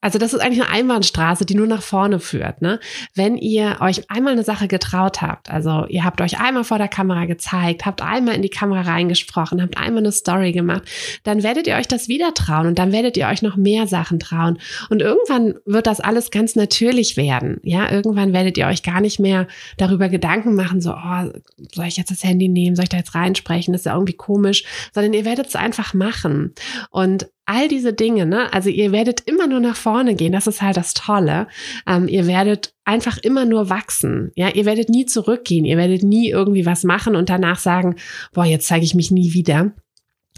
also 0.00 0.18
das 0.18 0.32
ist 0.32 0.40
eigentlich 0.40 0.62
eine 0.62 0.72
Einbahnstraße, 0.72 1.44
die 1.44 1.54
nur 1.54 1.66
nach 1.66 1.82
vorne 1.82 2.20
führt. 2.20 2.62
Ne? 2.62 2.80
Wenn 3.14 3.36
ihr 3.36 3.76
euch 3.80 4.10
einmal 4.10 4.32
eine 4.32 4.44
Sache 4.44 4.66
getraut 4.66 5.20
habt, 5.20 5.50
also 5.50 5.84
ihr 5.88 6.04
habt 6.04 6.20
euch 6.20 6.40
einmal 6.40 6.64
vor 6.64 6.78
der 6.78 6.88
Kamera 6.88 7.26
gezeigt, 7.26 7.84
habt 7.84 8.02
einmal 8.02 8.34
in 8.34 8.42
die 8.42 8.48
Kamera 8.48 8.80
reingesprochen, 8.80 9.60
habt 9.60 9.76
einmal 9.76 10.02
eine 10.02 10.12
Story 10.12 10.52
gemacht, 10.52 10.82
dann 11.24 11.42
werdet 11.42 11.66
ihr 11.66 11.76
euch 11.76 11.88
das 11.88 12.08
wieder 12.08 12.32
trauen 12.32 12.66
und 12.66 12.78
dann 12.78 12.92
werdet 12.92 13.16
ihr 13.16 13.26
euch 13.26 13.42
noch 13.42 13.56
mehr 13.56 13.86
Sachen 13.86 14.18
trauen. 14.18 14.58
Und 14.88 15.02
irgendwann 15.02 15.54
wird 15.66 15.86
das 15.86 16.00
alles 16.00 16.30
ganz 16.30 16.56
natürlich 16.56 17.16
werden. 17.16 17.58
Ja, 17.62 17.90
irgendwann 17.90 18.32
werdet 18.32 18.56
ihr 18.56 18.66
euch 18.66 18.82
gar 18.82 19.00
nicht 19.00 19.20
mehr 19.20 19.46
darüber 19.76 20.08
Gedanken 20.08 20.54
machen, 20.54 20.80
so, 20.80 20.92
oh, 20.92 21.30
soll 21.72 21.86
ich 21.86 21.96
jetzt 21.96 22.10
das 22.10 22.24
Handy 22.24 22.48
nehmen, 22.48 22.74
soll 22.74 22.84
ich 22.84 22.88
da 22.88 22.96
jetzt 22.96 23.14
reinsprechen, 23.14 23.72
das 23.72 23.82
ist 23.82 23.86
ja 23.86 23.94
irgendwie 23.94 24.14
komisch, 24.14 24.64
sondern 24.94 25.12
ihr 25.12 25.24
werdet 25.24 25.48
es 25.48 25.56
einfach 25.56 25.92
machen. 25.92 26.54
Und 26.90 27.28
all 27.50 27.66
diese 27.66 27.92
Dinge, 27.92 28.26
ne? 28.26 28.52
Also 28.52 28.68
ihr 28.68 28.92
werdet 28.92 29.22
immer 29.26 29.48
nur 29.48 29.58
nach 29.58 29.74
vorne 29.74 30.14
gehen. 30.14 30.30
Das 30.30 30.46
ist 30.46 30.62
halt 30.62 30.76
das 30.76 30.94
Tolle. 30.94 31.48
Ähm, 31.84 32.06
ihr 32.06 32.28
werdet 32.28 32.74
einfach 32.84 33.18
immer 33.18 33.44
nur 33.44 33.68
wachsen. 33.68 34.30
Ja, 34.36 34.50
ihr 34.50 34.66
werdet 34.66 34.88
nie 34.88 35.04
zurückgehen. 35.04 35.64
Ihr 35.64 35.76
werdet 35.76 36.04
nie 36.04 36.30
irgendwie 36.30 36.64
was 36.64 36.84
machen 36.84 37.16
und 37.16 37.28
danach 37.28 37.58
sagen, 37.58 37.96
boah, 38.32 38.44
jetzt 38.44 38.68
zeige 38.68 38.84
ich 38.84 38.94
mich 38.94 39.10
nie 39.10 39.32
wieder. 39.32 39.72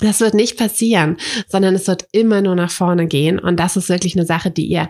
Das 0.00 0.20
wird 0.20 0.32
nicht 0.32 0.56
passieren, 0.56 1.18
sondern 1.48 1.74
es 1.74 1.86
wird 1.86 2.06
immer 2.12 2.40
nur 2.40 2.54
nach 2.54 2.70
vorne 2.70 3.06
gehen. 3.06 3.38
Und 3.38 3.60
das 3.60 3.76
ist 3.76 3.90
wirklich 3.90 4.16
eine 4.16 4.24
Sache, 4.24 4.50
die 4.50 4.64
ihr, 4.64 4.88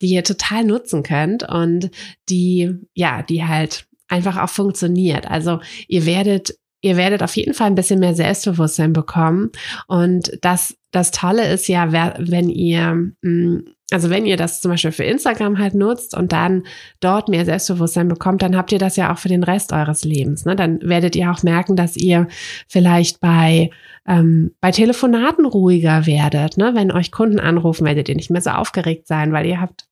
die 0.00 0.10
ihr 0.10 0.22
total 0.22 0.62
nutzen 0.62 1.02
könnt 1.02 1.42
und 1.42 1.90
die, 2.28 2.72
ja, 2.94 3.22
die 3.22 3.44
halt 3.44 3.88
einfach 4.06 4.40
auch 4.40 4.48
funktioniert. 4.48 5.28
Also 5.28 5.58
ihr 5.88 6.06
werdet 6.06 6.54
ihr 6.80 6.96
werdet 6.96 7.22
auf 7.22 7.36
jeden 7.36 7.54
Fall 7.54 7.68
ein 7.68 7.74
bisschen 7.74 8.00
mehr 8.00 8.14
Selbstbewusstsein 8.14 8.92
bekommen. 8.92 9.50
Und 9.86 10.38
das, 10.42 10.76
das 10.90 11.10
Tolle 11.10 11.50
ist 11.52 11.68
ja, 11.68 11.92
wenn 12.18 12.48
ihr, 12.48 13.12
mm, 13.22 13.64
also 13.90 14.10
wenn 14.10 14.26
ihr 14.26 14.36
das 14.36 14.60
zum 14.60 14.70
Beispiel 14.70 14.92
für 14.92 15.04
Instagram 15.04 15.58
halt 15.58 15.74
nutzt 15.74 16.16
und 16.16 16.32
dann 16.32 16.64
dort 17.00 17.28
mehr 17.28 17.44
Selbstbewusstsein 17.44 18.08
bekommt, 18.08 18.42
dann 18.42 18.56
habt 18.56 18.70
ihr 18.70 18.78
das 18.78 18.96
ja 18.96 19.12
auch 19.12 19.18
für 19.18 19.28
den 19.28 19.42
Rest 19.42 19.72
eures 19.72 20.04
Lebens. 20.04 20.44
Ne? 20.44 20.56
Dann 20.56 20.80
werdet 20.82 21.16
ihr 21.16 21.30
auch 21.30 21.42
merken, 21.42 21.74
dass 21.74 21.96
ihr 21.96 22.28
vielleicht 22.68 23.20
bei 23.20 23.70
ähm, 24.06 24.52
bei 24.60 24.70
Telefonaten 24.70 25.46
ruhiger 25.46 26.06
werdet. 26.06 26.56
Ne? 26.56 26.74
Wenn 26.74 26.92
euch 26.92 27.12
Kunden 27.12 27.40
anrufen, 27.40 27.86
werdet 27.86 28.08
ihr 28.08 28.16
nicht 28.16 28.30
mehr 28.30 28.40
so 28.40 28.50
aufgeregt 28.50 29.06
sein, 29.06 29.32
weil 29.32 29.46
ihr 29.46 29.60
habt 29.60 29.86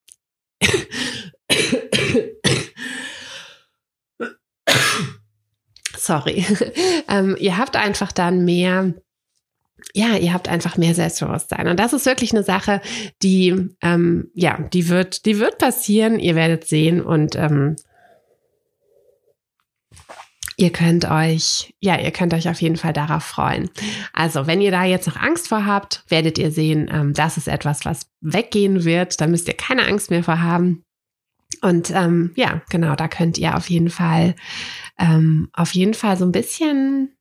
sorry. 6.07 6.45
ähm, 7.09 7.35
ihr 7.39 7.57
habt 7.57 7.75
einfach 7.75 8.11
dann 8.11 8.43
mehr 8.45 8.93
ja, 9.93 10.17
ihr 10.17 10.33
habt 10.33 10.47
einfach 10.47 10.77
mehr 10.77 10.93
Selbstbewusstsein. 10.93 11.67
Und 11.67 11.79
das 11.79 11.93
ist 11.93 12.05
wirklich 12.05 12.33
eine 12.33 12.43
Sache, 12.43 12.81
die, 13.21 13.69
ähm, 13.81 14.29
ja, 14.33 14.57
die 14.73 14.89
wird, 14.89 15.25
die 15.25 15.39
wird 15.39 15.59
passieren. 15.59 16.19
Ihr 16.19 16.35
werdet 16.35 16.65
sehen 16.65 17.01
und 17.01 17.35
ähm, 17.35 17.75
ihr 20.57 20.71
könnt 20.71 21.09
euch, 21.09 21.73
ja, 21.79 21.99
ihr 21.99 22.11
könnt 22.11 22.33
euch 22.33 22.49
auf 22.49 22.61
jeden 22.61 22.75
Fall 22.75 22.93
darauf 22.93 23.23
freuen. 23.23 23.69
Also, 24.13 24.47
wenn 24.47 24.61
ihr 24.61 24.71
da 24.71 24.83
jetzt 24.83 25.07
noch 25.07 25.17
Angst 25.17 25.47
vor 25.47 25.65
habt, 25.65 26.03
werdet 26.09 26.37
ihr 26.37 26.51
sehen, 26.51 26.89
ähm, 26.91 27.13
das 27.13 27.37
ist 27.37 27.47
etwas, 27.47 27.85
was 27.85 28.09
weggehen 28.21 28.83
wird. 28.83 29.21
Da 29.21 29.27
müsst 29.27 29.47
ihr 29.47 29.55
keine 29.55 29.85
Angst 29.85 30.09
mehr 30.09 30.23
vor 30.23 30.41
haben. 30.41 30.83
Und 31.61 31.91
ähm, 31.91 32.31
ja, 32.35 32.61
genau, 32.69 32.95
da 32.95 33.07
könnt 33.07 33.37
ihr 33.37 33.55
auf 33.55 33.69
jeden 33.69 33.89
Fall 33.89 34.35
ähm, 34.97 35.49
auf 35.53 35.73
jeden 35.73 35.93
Fall 35.93 36.17
so 36.17 36.25
ein 36.25 36.31
bisschen 36.31 37.17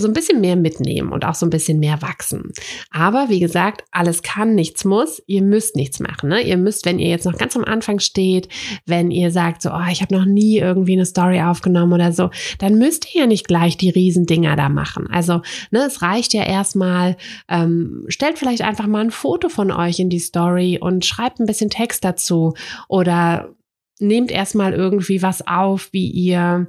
so 0.00 0.08
ein 0.08 0.14
bisschen 0.14 0.40
mehr 0.40 0.56
mitnehmen 0.56 1.12
und 1.12 1.24
auch 1.24 1.34
so 1.34 1.46
ein 1.46 1.50
bisschen 1.50 1.78
mehr 1.78 2.02
wachsen. 2.02 2.52
Aber 2.90 3.28
wie 3.28 3.40
gesagt, 3.40 3.84
alles 3.92 4.22
kann, 4.22 4.54
nichts 4.54 4.84
muss. 4.84 5.22
Ihr 5.26 5.42
müsst 5.42 5.76
nichts 5.76 6.00
machen. 6.00 6.30
Ne? 6.30 6.40
Ihr 6.40 6.56
müsst, 6.56 6.86
wenn 6.86 6.98
ihr 6.98 7.08
jetzt 7.08 7.26
noch 7.26 7.36
ganz 7.36 7.56
am 7.56 7.64
Anfang 7.64 7.98
steht, 7.98 8.48
wenn 8.86 9.10
ihr 9.10 9.30
sagt, 9.30 9.62
so, 9.62 9.70
oh, 9.70 9.90
ich 9.90 10.00
habe 10.02 10.14
noch 10.14 10.24
nie 10.24 10.58
irgendwie 10.58 10.94
eine 10.94 11.06
Story 11.06 11.40
aufgenommen 11.42 11.92
oder 11.92 12.12
so, 12.12 12.30
dann 12.58 12.78
müsst 12.78 13.14
ihr 13.14 13.22
ja 13.22 13.26
nicht 13.26 13.46
gleich 13.46 13.76
die 13.76 13.90
Riesendinger 13.90 14.56
da 14.56 14.68
machen. 14.68 15.06
Also, 15.10 15.42
ne, 15.70 15.80
es 15.86 16.02
reicht 16.02 16.32
ja 16.32 16.44
erstmal, 16.44 17.16
ähm, 17.48 18.04
stellt 18.08 18.38
vielleicht 18.38 18.62
einfach 18.62 18.86
mal 18.86 19.02
ein 19.02 19.10
Foto 19.10 19.48
von 19.48 19.70
euch 19.70 19.98
in 19.98 20.08
die 20.08 20.18
Story 20.18 20.78
und 20.80 21.04
schreibt 21.04 21.40
ein 21.40 21.46
bisschen 21.46 21.70
Text 21.70 22.04
dazu 22.04 22.54
oder 22.88 23.54
nehmt 24.00 24.30
erstmal 24.30 24.72
irgendwie 24.72 25.22
was 25.22 25.46
auf, 25.46 25.88
wie 25.92 26.08
ihr 26.08 26.68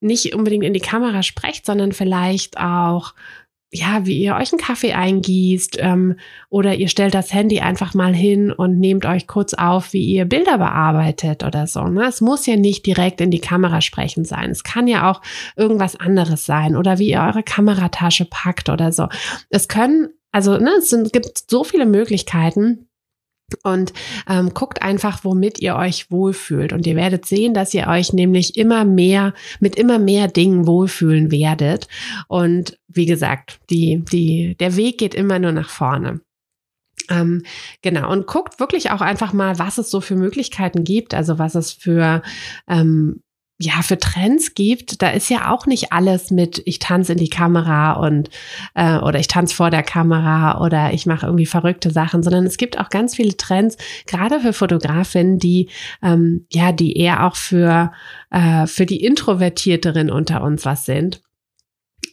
nicht 0.00 0.34
unbedingt 0.34 0.64
in 0.64 0.72
die 0.72 0.80
Kamera 0.80 1.22
sprecht, 1.22 1.66
sondern 1.66 1.92
vielleicht 1.92 2.58
auch 2.58 3.14
ja, 3.72 4.04
wie 4.04 4.18
ihr 4.18 4.34
euch 4.34 4.52
einen 4.52 4.60
Kaffee 4.60 4.94
eingießt 4.94 5.78
ähm, 5.78 6.16
oder 6.48 6.74
ihr 6.74 6.88
stellt 6.88 7.14
das 7.14 7.32
Handy 7.32 7.60
einfach 7.60 7.94
mal 7.94 8.12
hin 8.12 8.50
und 8.50 8.80
nehmt 8.80 9.06
euch 9.06 9.28
kurz 9.28 9.54
auf, 9.54 9.92
wie 9.92 10.04
ihr 10.04 10.24
Bilder 10.24 10.58
bearbeitet 10.58 11.44
oder 11.44 11.68
so. 11.68 11.84
Ne? 11.84 12.04
Es 12.08 12.20
muss 12.20 12.46
ja 12.46 12.56
nicht 12.56 12.84
direkt 12.84 13.20
in 13.20 13.30
die 13.30 13.38
Kamera 13.38 13.80
sprechen 13.80 14.24
sein. 14.24 14.50
Es 14.50 14.64
kann 14.64 14.88
ja 14.88 15.08
auch 15.08 15.22
irgendwas 15.54 15.94
anderes 15.94 16.46
sein 16.46 16.74
oder 16.74 16.98
wie 16.98 17.10
ihr 17.10 17.20
eure 17.20 17.44
Kameratasche 17.44 18.26
packt 18.28 18.68
oder 18.68 18.90
so. 18.90 19.06
Es 19.50 19.68
können, 19.68 20.08
also 20.32 20.58
ne, 20.58 20.70
es 20.78 20.90
sind, 20.90 21.12
gibt 21.12 21.48
so 21.48 21.62
viele 21.62 21.86
Möglichkeiten 21.86 22.88
und 23.62 23.92
ähm, 24.28 24.52
guckt 24.54 24.82
einfach, 24.82 25.24
womit 25.24 25.60
ihr 25.60 25.76
euch 25.76 26.10
wohlfühlt. 26.10 26.72
Und 26.72 26.86
ihr 26.86 26.96
werdet 26.96 27.26
sehen, 27.26 27.54
dass 27.54 27.74
ihr 27.74 27.86
euch 27.86 28.12
nämlich 28.12 28.56
immer 28.56 28.84
mehr 28.84 29.34
mit 29.60 29.76
immer 29.76 29.98
mehr 29.98 30.28
Dingen 30.28 30.66
wohlfühlen 30.66 31.30
werdet. 31.30 31.88
Und 32.28 32.78
wie 32.88 33.06
gesagt, 33.06 33.60
die, 33.70 34.04
die, 34.10 34.56
der 34.58 34.76
Weg 34.76 34.98
geht 34.98 35.14
immer 35.14 35.38
nur 35.38 35.52
nach 35.52 35.70
vorne. 35.70 36.20
Ähm, 37.08 37.42
genau, 37.82 38.10
und 38.10 38.26
guckt 38.26 38.60
wirklich 38.60 38.90
auch 38.90 39.00
einfach 39.00 39.32
mal, 39.32 39.58
was 39.58 39.78
es 39.78 39.90
so 39.90 40.00
für 40.00 40.14
Möglichkeiten 40.14 40.84
gibt, 40.84 41.14
also 41.14 41.38
was 41.38 41.54
es 41.54 41.72
für 41.72 42.22
ähm, 42.68 43.22
ja 43.60 43.82
für 43.82 43.98
Trends 43.98 44.54
gibt, 44.54 45.02
da 45.02 45.10
ist 45.10 45.28
ja 45.28 45.52
auch 45.52 45.66
nicht 45.66 45.92
alles 45.92 46.30
mit 46.30 46.62
ich 46.64 46.78
tanze 46.78 47.12
in 47.12 47.18
die 47.18 47.28
Kamera 47.28 47.92
und 47.92 48.30
äh, 48.74 48.96
oder 48.98 49.20
ich 49.20 49.28
tanze 49.28 49.54
vor 49.54 49.70
der 49.70 49.82
Kamera 49.82 50.64
oder 50.64 50.94
ich 50.94 51.04
mache 51.04 51.26
irgendwie 51.26 51.46
verrückte 51.46 51.90
Sachen, 51.90 52.22
sondern 52.22 52.46
es 52.46 52.56
gibt 52.56 52.78
auch 52.78 52.88
ganz 52.88 53.16
viele 53.16 53.36
Trends, 53.36 53.76
gerade 54.06 54.40
für 54.40 54.54
Fotografinnen, 54.54 55.38
die 55.38 55.68
ähm, 56.02 56.46
ja 56.50 56.72
die 56.72 56.96
eher 56.96 57.26
auch 57.26 57.36
für 57.36 57.92
äh, 58.30 58.66
für 58.66 58.86
die 58.86 59.04
Introvertierteren 59.04 60.10
unter 60.10 60.42
uns 60.42 60.64
was 60.64 60.86
sind 60.86 61.20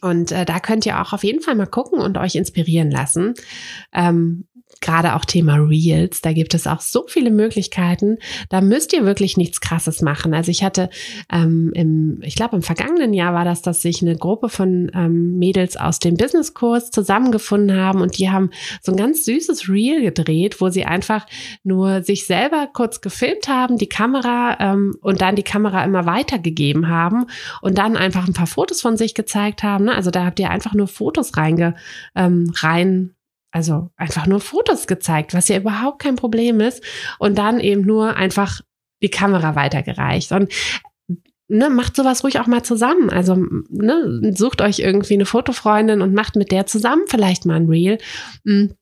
Und 0.02 0.32
äh, 0.32 0.44
da 0.44 0.60
könnt 0.60 0.86
ihr 0.86 1.00
auch 1.00 1.12
auf 1.12 1.24
jeden 1.24 1.40
Fall 1.40 1.54
mal 1.54 1.66
gucken 1.66 2.00
und 2.00 2.18
euch 2.18 2.34
inspirieren 2.36 2.90
lassen. 2.90 3.34
Ähm, 3.92 4.47
gerade 4.80 5.14
auch 5.14 5.24
Thema 5.24 5.56
Reels, 5.56 6.20
da 6.20 6.32
gibt 6.32 6.54
es 6.54 6.66
auch 6.66 6.80
so 6.80 7.04
viele 7.08 7.30
Möglichkeiten. 7.30 8.18
Da 8.48 8.60
müsst 8.60 8.92
ihr 8.92 9.04
wirklich 9.04 9.36
nichts 9.36 9.60
Krasses 9.60 10.02
machen. 10.02 10.34
Also 10.34 10.50
ich 10.50 10.62
hatte 10.62 10.88
ähm, 11.32 11.72
im, 11.74 12.20
ich 12.22 12.36
glaube 12.36 12.56
im 12.56 12.62
vergangenen 12.62 13.12
Jahr 13.12 13.34
war 13.34 13.44
das, 13.44 13.62
dass 13.62 13.82
sich 13.82 14.02
eine 14.02 14.16
Gruppe 14.16 14.48
von 14.48 14.90
ähm, 14.94 15.38
Mädels 15.38 15.76
aus 15.76 15.98
dem 15.98 16.16
Businesskurs 16.16 16.90
zusammengefunden 16.90 17.76
haben 17.76 18.00
und 18.00 18.18
die 18.18 18.30
haben 18.30 18.50
so 18.80 18.92
ein 18.92 18.96
ganz 18.96 19.24
süßes 19.24 19.68
Reel 19.68 20.02
gedreht, 20.02 20.60
wo 20.60 20.68
sie 20.68 20.84
einfach 20.84 21.26
nur 21.64 22.02
sich 22.02 22.26
selber 22.26 22.68
kurz 22.72 23.00
gefilmt 23.00 23.48
haben, 23.48 23.78
die 23.78 23.88
Kamera 23.88 24.56
ähm, 24.60 24.94
und 25.00 25.20
dann 25.20 25.36
die 25.36 25.42
Kamera 25.42 25.84
immer 25.84 26.06
weitergegeben 26.06 26.88
haben 26.88 27.26
und 27.62 27.78
dann 27.78 27.96
einfach 27.96 28.26
ein 28.26 28.34
paar 28.34 28.46
Fotos 28.46 28.80
von 28.80 28.96
sich 28.96 29.14
gezeigt 29.14 29.62
haben. 29.62 29.86
Ne? 29.86 29.94
Also 29.94 30.10
da 30.10 30.24
habt 30.24 30.38
ihr 30.38 30.50
einfach 30.50 30.74
nur 30.74 30.86
Fotos 30.86 31.36
reinge, 31.36 31.74
ähm, 32.14 32.52
rein 32.60 33.14
also 33.50 33.90
einfach 33.96 34.26
nur 34.26 34.40
Fotos 34.40 34.86
gezeigt, 34.86 35.34
was 35.34 35.48
ja 35.48 35.56
überhaupt 35.56 36.00
kein 36.00 36.16
Problem 36.16 36.60
ist. 36.60 36.82
Und 37.18 37.38
dann 37.38 37.60
eben 37.60 37.82
nur 37.82 38.16
einfach 38.16 38.60
die 39.02 39.10
Kamera 39.10 39.54
weitergereicht. 39.54 40.32
Und 40.32 40.52
ne, 41.48 41.70
macht 41.70 41.96
sowas 41.96 42.22
ruhig 42.24 42.38
auch 42.40 42.46
mal 42.46 42.62
zusammen. 42.62 43.10
Also 43.10 43.36
ne, 43.68 44.32
sucht 44.34 44.60
euch 44.60 44.78
irgendwie 44.80 45.14
eine 45.14 45.26
Fotofreundin 45.26 46.02
und 46.02 46.14
macht 46.14 46.36
mit 46.36 46.52
der 46.52 46.66
zusammen 46.66 47.04
vielleicht 47.08 47.46
mal 47.46 47.56
ein 47.56 47.68
Reel. 47.68 47.98
Hm, 48.44 48.74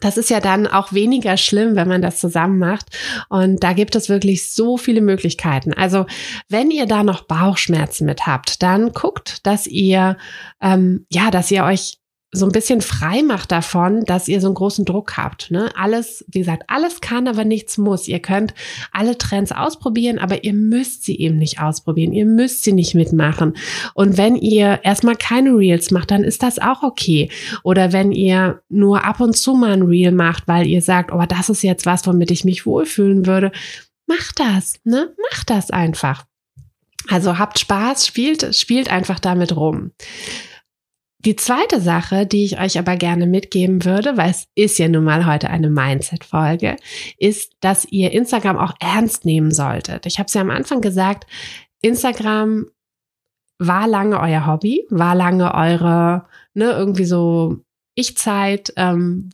das 0.00 0.16
ist 0.16 0.30
ja 0.30 0.40
dann 0.40 0.66
auch 0.66 0.92
weniger 0.92 1.36
schlimm, 1.36 1.76
wenn 1.76 1.86
man 1.86 2.02
das 2.02 2.18
zusammen 2.18 2.58
macht. 2.58 2.86
Und 3.28 3.62
da 3.62 3.72
gibt 3.72 3.94
es 3.94 4.08
wirklich 4.08 4.50
so 4.50 4.76
viele 4.76 5.00
Möglichkeiten. 5.00 5.72
Also 5.74 6.06
wenn 6.48 6.70
ihr 6.70 6.86
da 6.86 7.04
noch 7.04 7.24
Bauchschmerzen 7.24 8.06
mit 8.06 8.26
habt, 8.26 8.62
dann 8.62 8.92
guckt, 8.92 9.46
dass 9.46 9.66
ihr 9.66 10.16
ähm, 10.60 11.06
ja, 11.10 11.30
dass 11.30 11.50
ihr 11.50 11.64
euch 11.64 11.98
so 12.34 12.46
ein 12.46 12.52
bisschen 12.52 12.80
frei 12.80 13.22
macht 13.22 13.52
davon, 13.52 14.04
dass 14.06 14.26
ihr 14.26 14.40
so 14.40 14.46
einen 14.46 14.54
großen 14.54 14.86
Druck 14.86 15.18
habt. 15.18 15.50
Ne? 15.50 15.70
Alles, 15.76 16.24
wie 16.28 16.38
gesagt, 16.38 16.62
alles 16.66 17.02
kann, 17.02 17.28
aber 17.28 17.44
nichts 17.44 17.76
muss. 17.76 18.08
Ihr 18.08 18.20
könnt 18.20 18.54
alle 18.90 19.18
Trends 19.18 19.52
ausprobieren, 19.52 20.18
aber 20.18 20.42
ihr 20.42 20.54
müsst 20.54 21.04
sie 21.04 21.18
eben 21.18 21.36
nicht 21.36 21.60
ausprobieren. 21.60 22.14
Ihr 22.14 22.24
müsst 22.24 22.62
sie 22.64 22.72
nicht 22.72 22.94
mitmachen. 22.94 23.54
Und 23.92 24.16
wenn 24.16 24.36
ihr 24.36 24.80
erstmal 24.82 25.16
keine 25.16 25.50
Reels 25.50 25.90
macht, 25.90 26.10
dann 26.10 26.24
ist 26.24 26.42
das 26.42 26.58
auch 26.58 26.82
okay. 26.82 27.30
Oder 27.64 27.92
wenn 27.92 28.12
ihr 28.12 28.62
nur 28.70 29.04
ab 29.04 29.20
und 29.20 29.36
zu 29.36 29.52
mal 29.54 29.72
ein 29.72 29.82
Reel 29.82 30.12
macht, 30.12 30.48
weil 30.48 30.66
ihr 30.66 30.80
sagt, 30.80 31.12
oh, 31.12 31.24
das 31.28 31.50
ist 31.50 31.62
jetzt 31.62 31.84
was, 31.84 32.06
womit 32.06 32.30
ich 32.30 32.46
mich 32.46 32.64
wohlfühlen 32.64 33.26
würde, 33.26 33.52
macht 34.06 34.40
das, 34.40 34.80
ne? 34.84 35.14
Macht 35.30 35.50
das 35.50 35.70
einfach. 35.70 36.24
Also 37.08 37.38
habt 37.38 37.58
Spaß, 37.58 38.06
spielt, 38.06 38.54
spielt 38.56 38.90
einfach 38.90 39.18
damit 39.20 39.54
rum. 39.54 39.90
Die 41.24 41.36
zweite 41.36 41.80
Sache, 41.80 42.26
die 42.26 42.44
ich 42.44 42.60
euch 42.60 42.78
aber 42.78 42.96
gerne 42.96 43.26
mitgeben 43.26 43.84
würde, 43.84 44.16
weil 44.16 44.30
es 44.30 44.48
ist 44.56 44.78
ja 44.78 44.88
nun 44.88 45.04
mal 45.04 45.24
heute 45.24 45.50
eine 45.50 45.70
Mindset-Folge, 45.70 46.76
ist, 47.16 47.52
dass 47.60 47.84
ihr 47.84 48.10
Instagram 48.10 48.58
auch 48.58 48.74
ernst 48.80 49.24
nehmen 49.24 49.52
solltet. 49.52 50.04
Ich 50.06 50.18
habe 50.18 50.26
es 50.26 50.34
ja 50.34 50.40
am 50.40 50.50
Anfang 50.50 50.80
gesagt, 50.80 51.26
Instagram 51.80 52.66
war 53.58 53.86
lange 53.86 54.18
euer 54.18 54.46
Hobby, 54.46 54.84
war 54.90 55.14
lange 55.14 55.54
eure, 55.54 56.26
ne, 56.54 56.72
irgendwie 56.72 57.04
so 57.04 57.58
ich-Zeit, 57.94 58.72
ähm, 58.76 59.28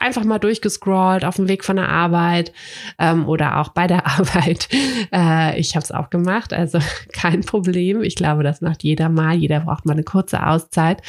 einfach 0.00 0.24
mal 0.24 0.38
durchgescrollt 0.38 1.24
auf 1.24 1.36
dem 1.36 1.48
Weg 1.48 1.64
von 1.64 1.76
der 1.76 1.88
Arbeit 1.88 2.52
ähm, 2.98 3.28
oder 3.28 3.58
auch 3.58 3.70
bei 3.70 3.86
der 3.86 4.06
Arbeit. 4.18 4.68
Äh, 5.12 5.58
ich 5.60 5.76
habe 5.76 5.84
es 5.84 5.92
auch 5.92 6.10
gemacht, 6.10 6.52
also 6.52 6.78
kein 7.12 7.42
Problem. 7.42 8.02
Ich 8.02 8.16
glaube, 8.16 8.42
das 8.42 8.60
macht 8.60 8.82
jeder 8.82 9.08
mal. 9.08 9.34
Jeder 9.34 9.60
braucht 9.60 9.84
mal 9.84 9.92
eine 9.92 10.04
kurze 10.04 10.46
Auszeit. 10.46 11.02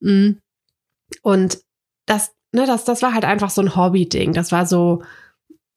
Mm. 0.00 0.32
Und 1.22 1.58
das, 2.06 2.32
ne, 2.52 2.66
das, 2.66 2.84
das 2.84 3.02
war 3.02 3.14
halt 3.14 3.24
einfach 3.24 3.50
so 3.50 3.60
ein 3.62 3.76
Hobby-Ding. 3.76 4.32
Das 4.32 4.52
war 4.52 4.66
so, 4.66 5.02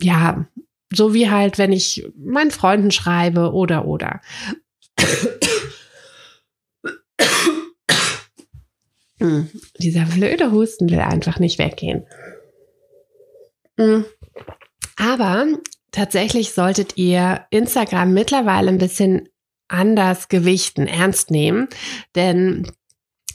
ja, 0.01 0.45
so 0.93 1.13
wie 1.13 1.29
halt, 1.29 1.57
wenn 1.57 1.71
ich 1.71 2.07
meinen 2.17 2.51
Freunden 2.51 2.91
schreibe 2.91 3.53
oder 3.53 3.85
oder. 3.85 4.21
Hm, 9.21 9.49
dieser 9.77 10.05
blöde 10.05 10.51
Husten 10.51 10.89
will 10.89 10.99
einfach 10.99 11.37
nicht 11.37 11.59
weggehen. 11.59 12.07
Hm. 13.77 14.05
Aber 14.97 15.45
tatsächlich 15.91 16.53
solltet 16.53 16.97
ihr 16.97 17.45
Instagram 17.51 18.13
mittlerweile 18.13 18.69
ein 18.69 18.79
bisschen 18.79 19.29
anders 19.67 20.27
gewichten, 20.27 20.87
ernst 20.87 21.31
nehmen, 21.31 21.69
denn 22.15 22.67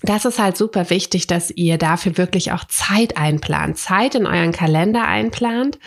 das 0.03 0.25
ist 0.25 0.39
halt 0.39 0.57
super 0.57 0.91
wichtig, 0.91 1.27
dass 1.27 1.51
ihr 1.51 1.79
dafür 1.79 2.19
wirklich 2.19 2.53
auch 2.53 2.65
Zeit 2.65 3.17
einplant, 3.17 3.79
Zeit 3.79 4.15
in 4.15 4.27
euren 4.27 4.53
Kalender 4.53 5.07
einplant, 5.07 5.79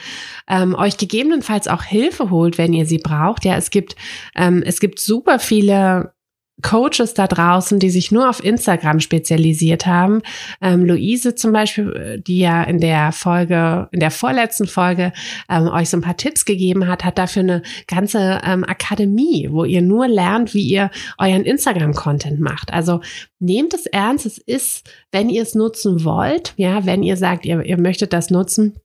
ähm, 0.48 0.76
euch 0.76 0.98
gegebenenfalls 0.98 1.68
auch 1.68 1.84
Hilfe 1.84 2.30
holt, 2.30 2.58
wenn 2.58 2.74
ihr 2.74 2.86
sie 2.86 2.98
braucht. 2.98 3.46
Ja, 3.46 3.56
es 3.56 3.70
gibt 3.70 3.96
ähm, 4.36 4.64
es 4.66 4.80
gibt 4.80 5.00
super 5.00 5.40
viele 5.40 6.14
Coaches 6.62 7.14
da 7.14 7.28
draußen, 7.28 7.80
die 7.80 7.90
sich 7.90 8.12
nur 8.12 8.30
auf 8.30 8.44
Instagram 8.44 9.00
spezialisiert 9.00 9.86
haben. 9.86 10.22
Ähm, 10.62 10.86
Luise 10.86 11.36
zum 11.36 11.54
Beispiel, 11.54 11.94
äh, 11.96 12.22
die 12.22 12.40
ja 12.40 12.64
in 12.64 12.80
der 12.80 13.12
Folge, 13.12 13.88
in 13.92 14.00
der 14.00 14.12
vorletzten 14.12 14.68
Folge 14.68 15.14
ähm, 15.50 15.68
euch 15.68 15.90
so 15.90 15.98
ein 15.98 16.02
paar 16.02 16.18
Tipps 16.18 16.46
gegeben 16.46 16.88
hat, 16.88 17.04
hat 17.04 17.18
dafür 17.18 17.44
eine 17.44 17.62
ganze 17.88 18.42
ähm, 18.44 18.64
Akademie, 18.64 19.48
wo 19.52 19.64
ihr 19.64 19.82
nur 19.82 20.08
lernt, 20.08 20.54
wie 20.54 20.64
ihr 20.64 20.92
euren 21.18 21.44
Instagram-Content 21.44 22.40
macht. 22.40 22.74
Also 22.74 23.02
nehmt 23.40 23.74
es 23.74 23.86
ernst. 23.86 24.26
Es 24.26 24.38
ist, 24.38 24.90
wenn 25.12 25.30
ihr 25.30 25.44
es 25.44 25.56
nutzen 25.56 26.04
wollt, 26.04 26.54
ja, 26.58 26.86
wenn 26.86 27.04
ihr 27.04 27.18
sagt, 27.18 27.46
ihr, 27.46 27.64
ihr 27.64 27.80
möchtet 27.80 28.14
das 28.14 28.30
nutzen, 28.30 28.76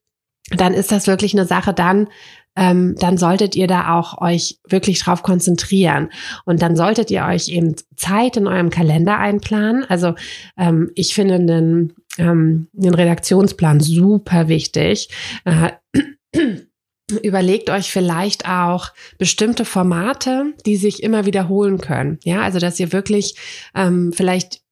dann 0.50 0.74
ist 0.74 0.92
das 0.92 1.06
wirklich 1.06 1.32
eine 1.32 1.46
Sache 1.46 1.72
dann, 1.72 2.08
ähm, 2.56 2.94
dann 2.98 3.18
solltet 3.18 3.56
ihr 3.56 3.66
da 3.66 3.98
auch 3.98 4.20
euch 4.20 4.58
wirklich 4.68 5.00
drauf 5.00 5.22
konzentrieren. 5.22 6.10
Und 6.44 6.62
dann 6.62 6.76
solltet 6.76 7.10
ihr 7.10 7.24
euch 7.24 7.48
eben 7.48 7.74
Zeit 7.96 8.36
in 8.36 8.46
eurem 8.46 8.70
Kalender 8.70 9.18
einplanen. 9.18 9.84
Also 9.88 10.14
ähm, 10.56 10.90
ich 10.94 11.14
finde 11.14 11.34
einen, 11.34 11.94
ähm, 12.18 12.68
einen 12.76 12.94
Redaktionsplan 12.94 13.80
super 13.80 14.48
wichtig. 14.48 15.08
Äh, 15.44 15.72
Überlegt 17.22 17.68
euch 17.68 17.90
vielleicht 17.92 18.48
auch 18.48 18.88
bestimmte 19.18 19.66
Formate, 19.66 20.54
die 20.64 20.76
sich 20.76 21.02
immer 21.02 21.26
wiederholen 21.26 21.78
können. 21.78 22.18
Ja, 22.24 22.40
also 22.40 22.58
dass 22.58 22.80
ihr 22.80 22.92
wirklich 22.92 23.36
ähm, 23.74 24.10
vielleicht 24.14 24.63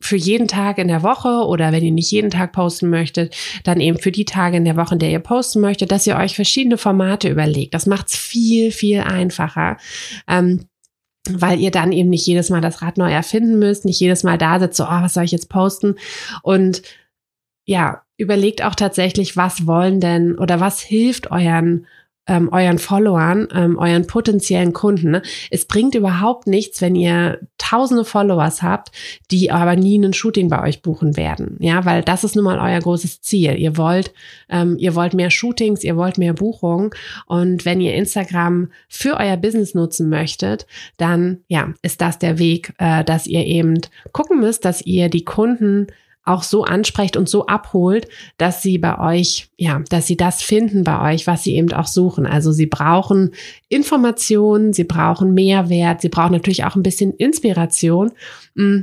für 0.00 0.16
jeden 0.16 0.46
Tag 0.46 0.78
in 0.78 0.88
der 0.88 1.02
Woche 1.02 1.46
oder 1.46 1.72
wenn 1.72 1.82
ihr 1.82 1.92
nicht 1.92 2.10
jeden 2.10 2.30
Tag 2.30 2.52
posten 2.52 2.90
möchtet, 2.90 3.34
dann 3.64 3.80
eben 3.80 3.98
für 3.98 4.12
die 4.12 4.24
Tage 4.24 4.56
in 4.56 4.64
der 4.64 4.76
Woche, 4.76 4.94
in 4.94 4.98
der 4.98 5.10
ihr 5.10 5.20
posten 5.20 5.60
möchtet, 5.60 5.90
dass 5.90 6.06
ihr 6.06 6.16
euch 6.16 6.34
verschiedene 6.34 6.78
Formate 6.78 7.28
überlegt. 7.28 7.74
Das 7.74 7.86
macht 7.86 8.08
es 8.08 8.16
viel, 8.16 8.70
viel 8.72 9.00
einfacher. 9.00 9.78
Ähm, 10.28 10.66
weil 11.28 11.58
ihr 11.58 11.70
dann 11.72 11.92
eben 11.92 12.10
nicht 12.10 12.26
jedes 12.26 12.50
Mal 12.50 12.60
das 12.60 12.82
Rad 12.82 12.98
neu 12.98 13.10
erfinden 13.10 13.58
müsst, 13.58 13.84
nicht 13.84 13.98
jedes 13.98 14.22
Mal 14.22 14.38
da 14.38 14.60
sitzt, 14.60 14.76
so, 14.76 14.84
oh, 14.84 15.02
was 15.02 15.14
soll 15.14 15.24
ich 15.24 15.32
jetzt 15.32 15.48
posten? 15.48 15.96
Und 16.42 16.82
ja, 17.64 18.02
überlegt 18.16 18.62
auch 18.62 18.74
tatsächlich, 18.74 19.36
was 19.36 19.66
wollen 19.66 20.00
denn 20.00 20.38
oder 20.38 20.60
was 20.60 20.80
hilft 20.80 21.30
euren 21.30 21.86
ähm, 22.26 22.48
euren 22.52 22.78
Followern, 22.78 23.48
ähm, 23.54 23.78
euren 23.78 24.06
potenziellen 24.06 24.72
Kunden. 24.72 25.10
Ne? 25.12 25.22
Es 25.50 25.64
bringt 25.64 25.94
überhaupt 25.94 26.46
nichts, 26.46 26.80
wenn 26.80 26.94
ihr 26.94 27.40
tausende 27.58 28.04
Followers 28.04 28.62
habt, 28.62 28.92
die 29.30 29.50
aber 29.50 29.76
nie 29.76 29.98
ein 29.98 30.12
Shooting 30.12 30.48
bei 30.48 30.62
euch 30.62 30.82
buchen 30.82 31.16
werden. 31.16 31.56
Ja, 31.60 31.84
weil 31.84 32.02
das 32.02 32.24
ist 32.24 32.36
nun 32.36 32.44
mal 32.44 32.58
euer 32.58 32.80
großes 32.80 33.20
Ziel. 33.22 33.56
Ihr 33.56 33.76
wollt, 33.76 34.12
ähm, 34.48 34.76
ihr 34.78 34.94
wollt 34.94 35.14
mehr 35.14 35.30
Shootings, 35.30 35.84
ihr 35.84 35.96
wollt 35.96 36.18
mehr 36.18 36.34
Buchungen. 36.34 36.90
Und 37.26 37.64
wenn 37.64 37.80
ihr 37.80 37.94
Instagram 37.94 38.70
für 38.88 39.16
euer 39.16 39.36
Business 39.36 39.74
nutzen 39.74 40.08
möchtet, 40.08 40.66
dann 40.96 41.38
ja, 41.48 41.74
ist 41.82 42.00
das 42.00 42.18
der 42.18 42.38
Weg, 42.38 42.72
äh, 42.78 43.04
dass 43.04 43.26
ihr 43.26 43.44
eben 43.44 43.80
gucken 44.12 44.40
müsst, 44.40 44.64
dass 44.64 44.82
ihr 44.82 45.08
die 45.08 45.24
Kunden 45.24 45.86
auch 46.26 46.42
so 46.42 46.64
ansprecht 46.64 47.16
und 47.16 47.28
so 47.28 47.46
abholt, 47.46 48.08
dass 48.36 48.60
sie 48.60 48.78
bei 48.78 48.98
euch, 48.98 49.48
ja, 49.56 49.80
dass 49.88 50.06
sie 50.06 50.16
das 50.16 50.42
finden 50.42 50.84
bei 50.84 51.14
euch, 51.14 51.26
was 51.26 51.44
sie 51.44 51.54
eben 51.54 51.72
auch 51.72 51.86
suchen. 51.86 52.26
Also 52.26 52.52
sie 52.52 52.66
brauchen 52.66 53.32
Informationen, 53.68 54.72
sie 54.72 54.84
brauchen 54.84 55.32
Mehrwert, 55.32 56.02
sie 56.02 56.08
brauchen 56.08 56.32
natürlich 56.32 56.64
auch 56.64 56.74
ein 56.74 56.82
bisschen 56.82 57.12
Inspiration. 57.12 58.12
Mm. 58.54 58.80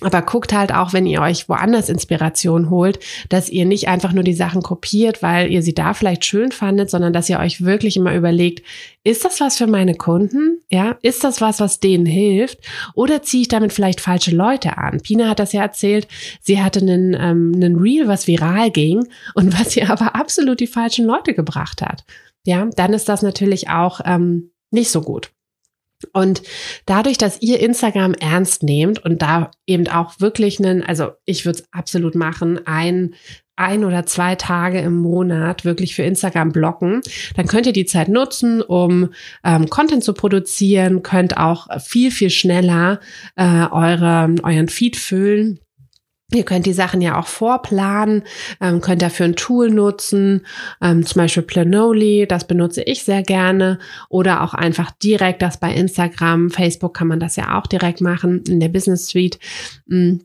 Aber 0.00 0.22
guckt 0.22 0.52
halt 0.52 0.72
auch, 0.72 0.92
wenn 0.92 1.06
ihr 1.06 1.20
euch 1.20 1.48
woanders 1.48 1.88
Inspiration 1.88 2.70
holt, 2.70 3.00
dass 3.28 3.48
ihr 3.48 3.64
nicht 3.66 3.88
einfach 3.88 4.12
nur 4.12 4.24
die 4.24 4.34
Sachen 4.34 4.62
kopiert, 4.62 5.22
weil 5.22 5.50
ihr 5.50 5.62
sie 5.62 5.74
da 5.74 5.94
vielleicht 5.94 6.24
schön 6.24 6.52
fandet, 6.52 6.90
sondern 6.90 7.12
dass 7.12 7.28
ihr 7.28 7.38
euch 7.38 7.64
wirklich 7.64 7.96
immer 7.96 8.14
überlegt, 8.14 8.64
ist 9.04 9.24
das 9.24 9.40
was 9.40 9.58
für 9.58 9.66
meine 9.66 9.94
Kunden? 9.94 10.60
Ja, 10.68 10.96
ist 11.02 11.24
das 11.24 11.40
was, 11.40 11.60
was 11.60 11.80
denen 11.80 12.06
hilft? 12.06 12.58
Oder 12.94 13.22
ziehe 13.22 13.42
ich 13.42 13.48
damit 13.48 13.72
vielleicht 13.72 14.00
falsche 14.00 14.34
Leute 14.34 14.78
an? 14.78 15.00
Pina 15.00 15.28
hat 15.28 15.38
das 15.38 15.52
ja 15.52 15.62
erzählt, 15.62 16.08
sie 16.40 16.62
hatte 16.62 16.80
einen, 16.80 17.14
ähm, 17.14 17.52
einen 17.54 17.76
Reel, 17.76 18.08
was 18.08 18.26
viral 18.26 18.70
ging 18.70 19.06
und 19.34 19.58
was 19.58 19.76
ihr 19.76 19.90
aber 19.90 20.14
absolut 20.14 20.60
die 20.60 20.66
falschen 20.66 21.06
Leute 21.06 21.34
gebracht 21.34 21.82
hat. 21.82 22.04
Ja, 22.44 22.68
dann 22.76 22.94
ist 22.94 23.08
das 23.08 23.22
natürlich 23.22 23.68
auch 23.68 24.00
ähm, 24.04 24.50
nicht 24.70 24.90
so 24.90 25.02
gut. 25.02 25.30
Und 26.12 26.42
dadurch, 26.86 27.18
dass 27.18 27.42
ihr 27.42 27.60
Instagram 27.60 28.14
ernst 28.14 28.62
nehmt 28.62 29.04
und 29.04 29.22
da 29.22 29.50
eben 29.66 29.88
auch 29.88 30.20
wirklich 30.20 30.58
einen, 30.58 30.82
also 30.82 31.12
ich 31.24 31.44
würde 31.44 31.60
es 31.60 31.72
absolut 31.72 32.14
machen, 32.14 32.66
ein 32.66 33.14
ein 33.60 33.84
oder 33.84 34.06
zwei 34.06 34.36
Tage 34.36 34.80
im 34.80 34.96
Monat 34.96 35.66
wirklich 35.66 35.94
für 35.94 36.02
Instagram 36.02 36.50
blocken, 36.50 37.02
dann 37.36 37.46
könnt 37.46 37.66
ihr 37.66 37.74
die 37.74 37.84
Zeit 37.84 38.08
nutzen, 38.08 38.62
um 38.62 39.10
ähm, 39.44 39.68
Content 39.68 40.02
zu 40.02 40.14
produzieren, 40.14 41.02
könnt 41.02 41.36
auch 41.36 41.68
viel, 41.78 42.10
viel 42.10 42.30
schneller 42.30 43.00
äh, 43.36 43.66
eure, 43.70 44.34
euren 44.42 44.68
Feed 44.68 44.96
füllen 44.96 45.60
Ihr 46.32 46.44
könnt 46.44 46.66
die 46.66 46.72
Sachen 46.72 47.00
ja 47.00 47.18
auch 47.18 47.26
vorplanen, 47.26 48.22
ähm, 48.60 48.80
könnt 48.80 49.02
dafür 49.02 49.26
ein 49.26 49.36
Tool 49.36 49.70
nutzen, 49.70 50.46
ähm, 50.80 51.04
zum 51.04 51.20
Beispiel 51.20 51.42
Planoly, 51.42 52.26
das 52.28 52.46
benutze 52.46 52.82
ich 52.82 53.04
sehr 53.04 53.22
gerne, 53.22 53.78
oder 54.08 54.42
auch 54.42 54.54
einfach 54.54 54.90
direkt 54.92 55.42
das 55.42 55.58
bei 55.58 55.72
Instagram, 55.72 56.50
Facebook 56.50 56.94
kann 56.94 57.08
man 57.08 57.20
das 57.20 57.36
ja 57.36 57.58
auch 57.58 57.66
direkt 57.66 58.00
machen 58.00 58.42
in 58.48 58.60
der 58.60 58.68
Business 58.68 59.06
Suite. 59.06 59.38
Mhm 59.86 60.20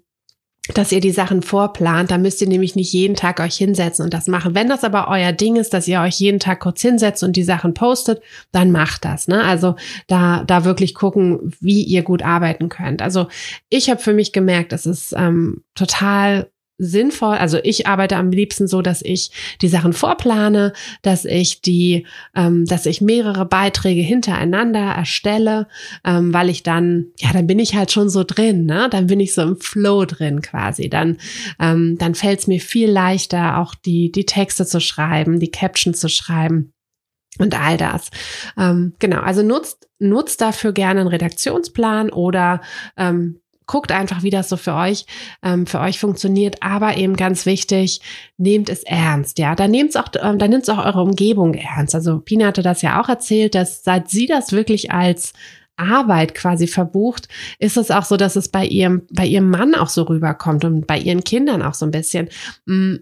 dass 0.74 0.92
ihr 0.92 1.00
die 1.00 1.12
Sachen 1.12 1.42
vorplant, 1.42 2.10
da 2.12 2.18
müsst 2.18 2.42
ihr 2.42 2.48
nämlich 2.48 2.76
nicht 2.76 2.92
jeden 2.92 3.16
Tag 3.16 3.40
euch 3.40 3.56
hinsetzen 3.56 4.04
und 4.04 4.14
das 4.14 4.28
machen. 4.28 4.56
Wenn 4.56 4.68
das 4.68 4.84
aber 4.84 5.08
euer 5.10 5.32
Ding 5.32 5.58
ist, 5.58 5.74
dass 5.74 5.88
ihr 5.88 6.02
euch 6.02 6.20
jeden 6.20 6.40
Tag 6.40 6.60
kurz 6.60 6.82
hinsetzt 6.82 7.24
und 7.24 7.36
die 7.36 7.44
Sachen 7.44 7.74
postet, 7.74 8.22
dann 8.52 8.72
macht 8.72 9.06
das. 9.06 9.28
Ne? 9.28 9.44
Also 9.44 9.76
da, 10.08 10.44
da 10.44 10.66
wirklich 10.66 10.96
gucken, 10.96 11.54
wie 11.60 11.84
ihr 11.84 12.02
gut 12.02 12.24
arbeiten 12.24 12.70
könnt. 12.70 13.02
Also 13.02 13.28
ich 13.70 13.90
habe 13.90 14.02
für 14.02 14.14
mich 14.14 14.34
gemerkt, 14.34 14.74
es 14.74 14.86
ist 14.86 15.14
ähm, 15.16 15.64
total 15.76 16.50
sinnvoll. 16.78 17.36
Also 17.38 17.60
ich 17.64 17.88
arbeite 17.88 18.18
am 18.18 18.32
liebsten 18.32 18.68
so, 18.68 18.82
dass 18.82 19.02
ich 19.02 19.32
die 19.62 19.68
Sachen 19.68 19.94
vorplane, 19.94 20.74
dass 21.02 21.26
ich 21.26 21.62
die, 21.62 22.06
ähm, 22.36 22.66
dass 22.66 22.86
ich 22.86 23.02
mehrere 23.02 23.46
Beiträge 23.46 24.02
hintereinander 24.02 24.80
erstelle, 24.80 25.68
ähm, 26.04 26.34
weil 26.34 26.50
ich 26.50 26.64
dann, 26.64 27.08
ja, 27.18 27.32
dann 27.32 27.48
bin 27.48 27.60
ich 27.60 27.76
halt 27.76 27.92
schon 27.92 28.10
so 28.10 28.24
drin, 28.24 28.66
ne? 28.66 28.90
Dann 28.92 29.08
bin 29.08 29.20
ich 29.20 29.34
so 29.34 29.42
im 29.42 29.58
Flow 29.58 30.06
drin 30.06 30.42
quasi. 30.42 30.90
Dann, 30.90 31.18
ähm, 31.60 31.98
dann 31.98 32.16
fällt 32.16 32.40
es 32.40 32.48
mir 32.48 32.60
viel 32.60 32.90
leichter, 32.90 33.58
auch 33.60 33.76
die 33.76 34.12
die 34.12 34.26
Texte 34.26 34.66
zu 34.66 34.80
schreiben, 34.80 35.40
die 35.40 35.52
Captions 35.52 36.00
zu 36.00 36.10
schreiben 36.10 36.74
und 37.40 37.60
all 37.60 37.78
das. 37.78 38.10
Ähm, 38.58 38.94
genau, 39.00 39.20
also 39.20 39.44
nutzt, 39.44 39.90
nutzt 40.00 40.42
dafür 40.42 40.74
gerne 40.74 41.02
einen 41.02 41.10
Redaktionsplan 41.10 42.10
oder 42.10 42.62
ähm, 42.98 43.42
guckt 43.66 43.92
einfach, 43.92 44.24
wie 44.24 44.30
das 44.30 44.50
so 44.50 44.58
für 44.58 44.74
euch, 44.76 45.06
ähm, 45.44 45.66
für 45.66 45.80
euch 45.80 46.00
funktioniert. 46.00 46.62
Aber 46.62 46.98
eben 46.98 47.16
ganz 47.16 47.46
wichtig, 47.46 48.02
nehmt 48.38 48.70
es 48.70 48.84
ernst. 48.84 49.40
Ja, 49.40 49.56
dann 49.56 49.72
nehmt 49.72 49.92
es 49.92 49.96
auch, 49.96 50.10
ähm, 50.22 50.40
dann 50.40 50.50
nimmt 50.50 50.64
es 50.64 50.70
auch 50.70 50.84
eure 50.84 51.02
Umgebung 51.02 51.54
ernst. 51.54 51.96
Also 51.96 52.20
Pina 52.20 52.48
hatte 52.48 52.62
das 52.62 52.82
ja 52.82 53.02
auch 53.02 53.10
erzählt, 53.10 53.56
dass 53.56 53.84
seit 53.84 54.10
sie 54.10 54.28
das 54.28 54.52
wirklich 54.52 54.92
als 54.92 55.34
Arbeit 55.78 56.36
quasi 56.36 56.68
verbucht, 56.68 57.28
ist 57.60 57.78
es 57.78 57.92
auch 57.92 58.06
so, 58.06 58.18
dass 58.18 58.36
es 58.36 58.50
bei 58.50 58.66
ihrem, 58.66 59.04
bei 59.12 59.26
ihrem 59.26 59.50
Mann 59.50 59.76
auch 59.76 59.90
so 59.90 60.04
rüberkommt 60.04 60.64
und 60.64 60.88
bei 60.88 60.98
ihren 60.98 61.24
Kindern 61.24 61.62
auch 61.62 61.74
so 61.74 61.86
ein 61.86 61.92
bisschen. 61.92 62.30
Mm, 62.66 62.96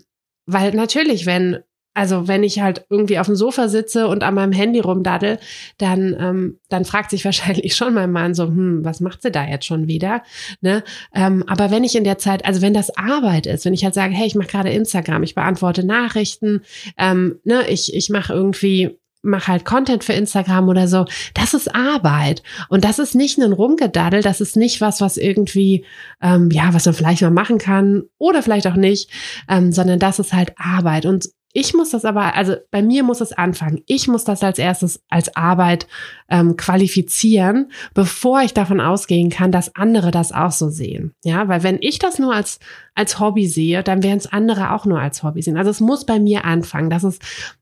weil 0.45 0.73
natürlich, 0.73 1.25
wenn 1.25 1.59
also 1.93 2.27
wenn 2.27 2.43
ich 2.43 2.59
halt 2.59 2.85
irgendwie 2.89 3.19
auf 3.19 3.27
dem 3.27 3.35
Sofa 3.35 3.67
sitze 3.67 4.07
und 4.07 4.23
an 4.23 4.33
meinem 4.33 4.51
Handy 4.51 4.79
rumdaddel, 4.79 5.39
dann, 5.77 6.15
ähm, 6.19 6.59
dann 6.69 6.85
fragt 6.85 7.11
sich 7.11 7.25
wahrscheinlich 7.25 7.75
schon 7.75 7.93
mein 7.93 8.11
Mann 8.11 8.33
so, 8.33 8.45
hm, 8.45 8.83
was 8.83 8.99
macht 8.99 9.21
sie 9.21 9.31
da 9.31 9.45
jetzt 9.45 9.65
schon 9.65 9.87
wieder? 9.87 10.23
Ne? 10.61 10.83
Ähm, 11.13 11.43
aber 11.47 11.71
wenn 11.71 11.83
ich 11.83 11.95
in 11.95 12.03
der 12.03 12.17
Zeit, 12.17 12.45
also 12.45 12.61
wenn 12.61 12.73
das 12.73 12.95
Arbeit 12.97 13.45
ist, 13.45 13.65
wenn 13.65 13.73
ich 13.73 13.83
halt 13.83 13.93
sage, 13.93 14.13
hey, 14.13 14.27
ich 14.27 14.35
mache 14.35 14.47
gerade 14.47 14.69
Instagram, 14.69 15.23
ich 15.23 15.35
beantworte 15.35 15.85
Nachrichten, 15.85 16.61
ähm, 16.97 17.39
ne, 17.43 17.67
ich, 17.67 17.93
ich 17.93 18.09
mache 18.09 18.33
irgendwie 18.33 18.97
mache 19.23 19.47
halt 19.47 19.65
Content 19.65 20.03
für 20.03 20.13
Instagram 20.13 20.67
oder 20.67 20.87
so. 20.87 21.05
Das 21.33 21.53
ist 21.53 21.73
Arbeit. 21.73 22.43
Und 22.69 22.83
das 22.83 22.99
ist 22.99 23.15
nicht 23.15 23.37
ein 23.39 23.53
Rumgedaddel, 23.53 24.21
das 24.21 24.41
ist 24.41 24.57
nicht 24.57 24.81
was, 24.81 24.99
was 25.01 25.17
irgendwie, 25.17 25.85
ähm, 26.21 26.49
ja, 26.51 26.73
was 26.73 26.85
man 26.85 26.93
vielleicht 26.93 27.21
mal 27.21 27.31
machen 27.31 27.57
kann 27.57 28.03
oder 28.17 28.43
vielleicht 28.43 28.67
auch 28.67 28.75
nicht, 28.75 29.09
ähm, 29.49 29.71
sondern 29.71 29.97
das 29.97 30.19
ist 30.19 30.33
halt 30.33 30.53
Arbeit. 30.57 31.05
Und 31.05 31.29
ich 31.55 31.75
muss 31.75 31.91
das 31.91 32.03
aber, 32.03 32.35
also 32.35 32.55
bei 32.71 32.81
mir 32.81 33.03
muss 33.03 33.21
es 33.21 33.31
anfangen. 33.31 33.83
Ich 33.85 34.07
muss 34.07 34.23
das 34.23 34.41
als 34.41 34.57
erstes 34.57 35.03
als 35.07 35.35
Arbeit 35.35 35.87
ähm, 36.27 36.57
qualifizieren, 36.57 37.71
bevor 37.93 38.41
ich 38.41 38.55
davon 38.55 38.81
ausgehen 38.81 39.29
kann, 39.29 39.51
dass 39.51 39.75
andere 39.75 40.09
das 40.09 40.31
auch 40.31 40.51
so 40.51 40.69
sehen. 40.69 41.13
Ja, 41.23 41.47
weil 41.47 41.61
wenn 41.61 41.77
ich 41.79 41.99
das 41.99 42.17
nur 42.17 42.33
als 42.33 42.59
als 42.95 43.19
Hobby 43.19 43.47
sehe, 43.47 43.83
dann 43.83 44.01
werden 44.01 44.17
es 44.17 44.25
andere 44.25 44.71
auch 44.71 44.85
nur 44.85 44.99
als 44.99 45.21
Hobby 45.21 45.43
sehen. 45.43 45.57
Also 45.57 45.69
es 45.69 45.79
muss 45.79 46.05
bei 46.05 46.19
mir 46.19 46.43
anfangen. 46.43 46.89
Das 46.89 47.03
ist 47.03 47.21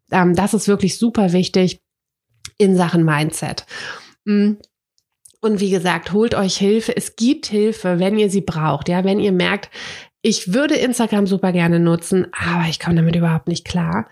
ähm, 0.10 0.36
das 0.36 0.54
ist 0.54 0.70
wirklich 0.70 0.98
super 0.98 1.34
wichtig 1.34 1.82
in 2.58 2.78
Sachen 2.78 3.04
Mindset. 3.04 3.66
Mm. 4.24 4.54
Und 5.44 5.60
wie 5.60 5.72
gesagt, 5.72 6.14
holt 6.14 6.36
euch 6.36 6.56
Hilfe. 6.58 6.96
Es 6.96 7.16
gibt 7.16 7.48
Hilfe, 7.48 7.98
wenn 7.98 8.18
ihr 8.18 8.30
sie 8.30 8.42
braucht. 8.42 8.88
Ja, 8.88 9.04
wenn 9.04 9.20
ihr 9.20 9.32
merkt, 9.32 9.72
ich 10.22 10.54
würde 10.54 10.76
Instagram 10.76 11.28
super 11.28 11.52
gerne 11.52 11.80
nutzen, 11.80 12.28
aber 12.32 12.70
ich 12.70 12.80
komme 12.80 12.96
damit 12.96 13.16
überhaupt 13.16 13.48
nicht 13.48 13.66
klar. 13.66 14.10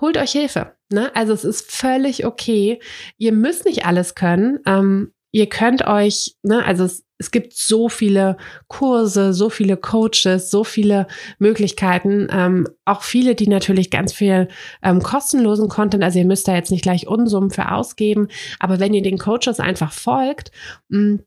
Holt 0.00 0.16
euch 0.16 0.32
Hilfe. 0.32 0.74
Ne? 0.90 1.14
Also 1.14 1.32
es 1.32 1.44
ist 1.44 1.70
völlig 1.70 2.26
okay. 2.26 2.80
Ihr 3.18 3.32
müsst 3.32 3.64
nicht 3.64 3.86
alles 3.86 4.14
können. 4.14 4.60
Ähm, 4.66 5.12
ihr 5.32 5.48
könnt 5.48 5.86
euch, 5.86 6.36
ne, 6.42 6.64
also 6.64 6.84
es, 6.84 7.04
es 7.18 7.30
gibt 7.30 7.54
so 7.54 7.88
viele 7.88 8.36
Kurse, 8.68 9.32
so 9.32 9.48
viele 9.48 9.76
Coaches, 9.76 10.50
so 10.50 10.64
viele 10.64 11.06
Möglichkeiten, 11.38 12.28
ähm, 12.30 12.68
auch 12.84 13.02
viele, 13.02 13.34
die 13.34 13.48
natürlich 13.48 13.90
ganz 13.90 14.12
viel 14.12 14.48
ähm, 14.82 15.02
kostenlosen 15.02 15.68
Content, 15.68 16.04
also 16.04 16.18
ihr 16.18 16.26
müsst 16.26 16.48
da 16.48 16.54
jetzt 16.54 16.70
nicht 16.70 16.82
gleich 16.82 17.06
Unsummen 17.06 17.50
für 17.50 17.72
ausgeben, 17.72 18.28
aber 18.58 18.78
wenn 18.80 18.92
ihr 18.92 19.02
den 19.02 19.18
Coaches 19.18 19.60
einfach 19.60 19.92
folgt, 19.92 20.50
mh, 20.88 20.98
mm, 20.98 21.20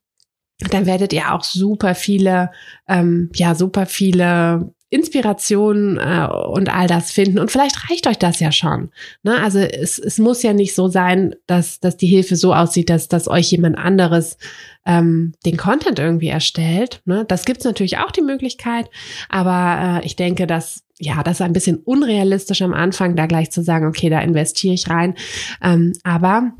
dann 0.59 0.85
werdet 0.85 1.13
ihr 1.13 1.33
auch 1.33 1.43
super 1.43 1.95
viele, 1.95 2.51
ähm, 2.87 3.29
ja, 3.35 3.55
super 3.55 3.85
viele 3.85 4.73
Inspiration 4.89 5.97
äh, 5.97 6.27
und 6.27 6.73
all 6.73 6.87
das 6.87 7.11
finden. 7.11 7.39
Und 7.39 7.51
vielleicht 7.51 7.89
reicht 7.89 8.07
euch 8.07 8.17
das 8.17 8.39
ja 8.39 8.51
schon. 8.51 8.91
Ne? 9.23 9.37
Also 9.41 9.59
es, 9.59 9.99
es 9.99 10.19
muss 10.19 10.43
ja 10.43 10.53
nicht 10.53 10.73
so 10.73 10.87
sein, 10.87 11.35
dass, 11.47 11.79
dass 11.79 11.97
die 11.97 12.07
Hilfe 12.07 12.35
so 12.35 12.53
aussieht, 12.53 12.89
dass, 12.89 13.09
dass 13.09 13.27
euch 13.27 13.51
jemand 13.51 13.77
anderes 13.77 14.37
ähm, 14.85 15.33
den 15.45 15.57
Content 15.57 15.99
irgendwie 15.99 16.29
erstellt. 16.29 17.01
Ne? 17.05 17.25
Das 17.27 17.45
gibt's 17.45 17.65
natürlich 17.65 17.97
auch 17.97 18.11
die 18.11 18.21
Möglichkeit, 18.21 18.89
aber 19.27 20.01
äh, 20.01 20.05
ich 20.05 20.15
denke, 20.15 20.47
dass 20.47 20.83
ja, 20.97 21.23
das 21.23 21.37
ist 21.37 21.41
ein 21.41 21.51
bisschen 21.51 21.77
unrealistisch 21.77 22.61
am 22.61 22.73
Anfang, 22.73 23.17
da 23.17 23.25
gleich 23.25 23.51
zu 23.51 23.61
sagen, 23.61 23.85
okay, 23.85 24.09
da 24.09 24.21
investiere 24.21 24.73
ich 24.73 24.89
rein. 24.89 25.15
Ähm, 25.61 25.91
aber 26.03 26.53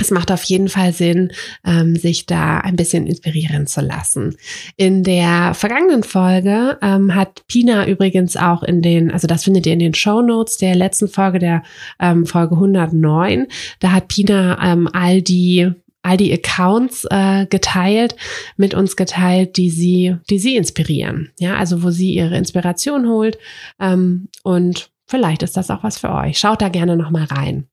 es 0.00 0.10
macht 0.10 0.32
auf 0.32 0.42
jeden 0.44 0.68
Fall 0.68 0.92
Sinn, 0.92 1.32
ähm, 1.64 1.96
sich 1.96 2.26
da 2.26 2.58
ein 2.58 2.76
bisschen 2.76 3.06
inspirieren 3.06 3.66
zu 3.66 3.80
lassen. 3.80 4.36
In 4.76 5.02
der 5.02 5.54
vergangenen 5.54 6.02
Folge 6.02 6.78
ähm, 6.82 7.14
hat 7.14 7.46
Pina 7.46 7.86
übrigens 7.86 8.36
auch 8.36 8.62
in 8.62 8.82
den, 8.82 9.10
also 9.10 9.26
das 9.26 9.44
findet 9.44 9.66
ihr 9.66 9.74
in 9.74 9.78
den 9.78 9.94
Show 9.94 10.22
Notes 10.22 10.56
der 10.56 10.74
letzten 10.74 11.08
Folge, 11.08 11.38
der 11.38 11.62
ähm, 12.00 12.26
Folge 12.26 12.54
109, 12.54 13.46
da 13.80 13.92
hat 13.92 14.08
Pina 14.08 14.58
ähm, 14.62 14.88
all 14.92 15.22
die 15.22 15.70
all 16.02 16.16
die 16.16 16.32
Accounts 16.32 17.06
äh, 17.10 17.44
geteilt, 17.44 18.16
mit 18.56 18.72
uns 18.72 18.96
geteilt, 18.96 19.58
die 19.58 19.68
sie, 19.68 20.16
die 20.30 20.38
sie 20.38 20.56
inspirieren. 20.56 21.30
Ja, 21.38 21.56
also 21.56 21.82
wo 21.82 21.90
sie 21.90 22.14
ihre 22.14 22.38
Inspiration 22.38 23.06
holt. 23.06 23.38
Ähm, 23.78 24.28
und 24.42 24.90
vielleicht 25.06 25.42
ist 25.42 25.58
das 25.58 25.70
auch 25.70 25.82
was 25.84 25.98
für 25.98 26.10
euch. 26.10 26.38
Schaut 26.38 26.62
da 26.62 26.70
gerne 26.70 26.96
nochmal 26.96 27.24
rein. 27.24 27.66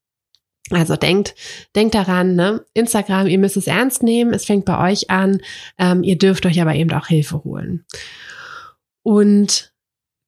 Also 0.71 0.95
denkt, 0.95 1.35
denkt 1.75 1.95
daran, 1.95 2.35
ne? 2.35 2.65
Instagram, 2.73 3.27
ihr 3.27 3.37
müsst 3.37 3.57
es 3.57 3.67
ernst 3.67 4.03
nehmen, 4.03 4.33
es 4.33 4.45
fängt 4.45 4.65
bei 4.65 4.91
euch 4.91 5.09
an, 5.09 5.41
ähm, 5.77 6.03
ihr 6.03 6.17
dürft 6.17 6.45
euch 6.45 6.59
aber 6.61 6.75
eben 6.75 6.91
auch 6.91 7.07
Hilfe 7.07 7.43
holen. 7.43 7.85
Und 9.03 9.73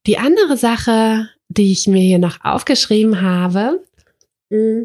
die 0.08 0.18
andere 0.18 0.56
Sache, 0.56 1.30
die 1.50 1.72
ich 1.72 1.88
mir 1.88 2.02
hier 2.02 2.20
noch 2.20 2.44
aufgeschrieben 2.44 3.22
habe, 3.22 3.84
mm, 4.50 4.84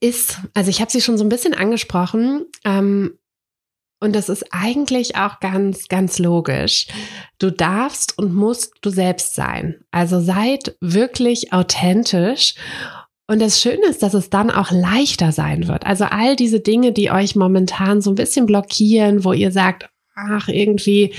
ist, 0.00 0.40
also 0.54 0.68
ich 0.70 0.80
habe 0.80 0.90
sie 0.90 1.00
schon 1.00 1.16
so 1.16 1.24
ein 1.24 1.30
bisschen 1.30 1.54
angesprochen, 1.54 2.46
ähm, 2.64 3.18
und 4.00 4.14
das 4.14 4.28
ist 4.28 4.44
eigentlich 4.52 5.16
auch 5.16 5.40
ganz, 5.40 5.88
ganz 5.88 6.20
logisch. 6.20 6.86
Du 7.38 7.50
darfst 7.50 8.16
und 8.16 8.32
musst 8.32 8.74
du 8.80 8.90
selbst 8.90 9.34
sein. 9.34 9.84
Also 9.90 10.20
seid 10.20 10.76
wirklich 10.80 11.52
authentisch 11.52 12.54
und 13.30 13.40
das 13.40 13.60
Schöne 13.60 13.86
ist, 13.88 14.02
dass 14.02 14.14
es 14.14 14.30
dann 14.30 14.50
auch 14.50 14.70
leichter 14.70 15.32
sein 15.32 15.68
wird. 15.68 15.86
Also 15.86 16.04
all 16.04 16.34
diese 16.34 16.60
Dinge, 16.60 16.92
die 16.92 17.10
euch 17.10 17.36
momentan 17.36 18.00
so 18.00 18.10
ein 18.10 18.14
bisschen 18.14 18.46
blockieren, 18.46 19.22
wo 19.22 19.34
ihr 19.34 19.52
sagt, 19.52 19.90
ach, 20.18 20.48
irgendwie, 20.48 21.14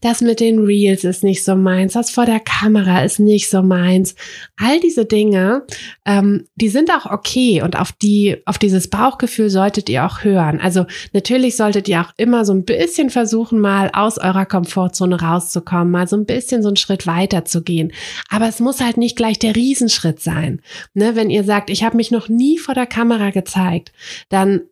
das 0.00 0.20
mit 0.20 0.40
den 0.40 0.58
Reels 0.58 1.04
ist 1.04 1.22
nicht 1.22 1.44
so 1.44 1.54
meins, 1.54 1.92
das 1.92 2.10
vor 2.10 2.26
der 2.26 2.40
Kamera 2.40 3.04
ist 3.04 3.20
nicht 3.20 3.48
so 3.48 3.62
meins. 3.62 4.14
All 4.56 4.80
diese 4.80 5.04
Dinge, 5.04 5.64
ähm, 6.04 6.46
die 6.56 6.68
sind 6.68 6.90
auch 6.90 7.06
okay 7.06 7.62
und 7.62 7.78
auf 7.78 7.92
die, 7.92 8.38
auf 8.44 8.58
dieses 8.58 8.88
Bauchgefühl 8.88 9.50
solltet 9.50 9.88
ihr 9.88 10.04
auch 10.04 10.24
hören. 10.24 10.60
Also 10.60 10.86
natürlich 11.12 11.56
solltet 11.56 11.88
ihr 11.88 12.00
auch 12.00 12.12
immer 12.16 12.44
so 12.44 12.52
ein 12.52 12.64
bisschen 12.64 13.10
versuchen, 13.10 13.60
mal 13.60 13.90
aus 13.92 14.18
eurer 14.18 14.46
Komfortzone 14.46 15.20
rauszukommen, 15.20 15.90
mal 15.90 16.08
so 16.08 16.16
ein 16.16 16.26
bisschen 16.26 16.62
so 16.62 16.68
einen 16.68 16.76
Schritt 16.76 17.06
weiter 17.06 17.44
zu 17.44 17.62
gehen. 17.62 17.92
Aber 18.28 18.48
es 18.48 18.60
muss 18.60 18.80
halt 18.80 18.96
nicht 18.96 19.16
gleich 19.16 19.38
der 19.38 19.54
Riesenschritt 19.54 20.20
sein. 20.20 20.60
Ne, 20.94 21.14
wenn 21.14 21.30
ihr 21.30 21.44
sagt, 21.44 21.70
ich 21.70 21.84
habe 21.84 21.96
mich 21.96 22.10
noch 22.10 22.28
nie 22.28 22.58
vor 22.58 22.74
der 22.74 22.86
Kamera 22.86 23.30
gezeigt, 23.30 23.92
dann 24.28 24.62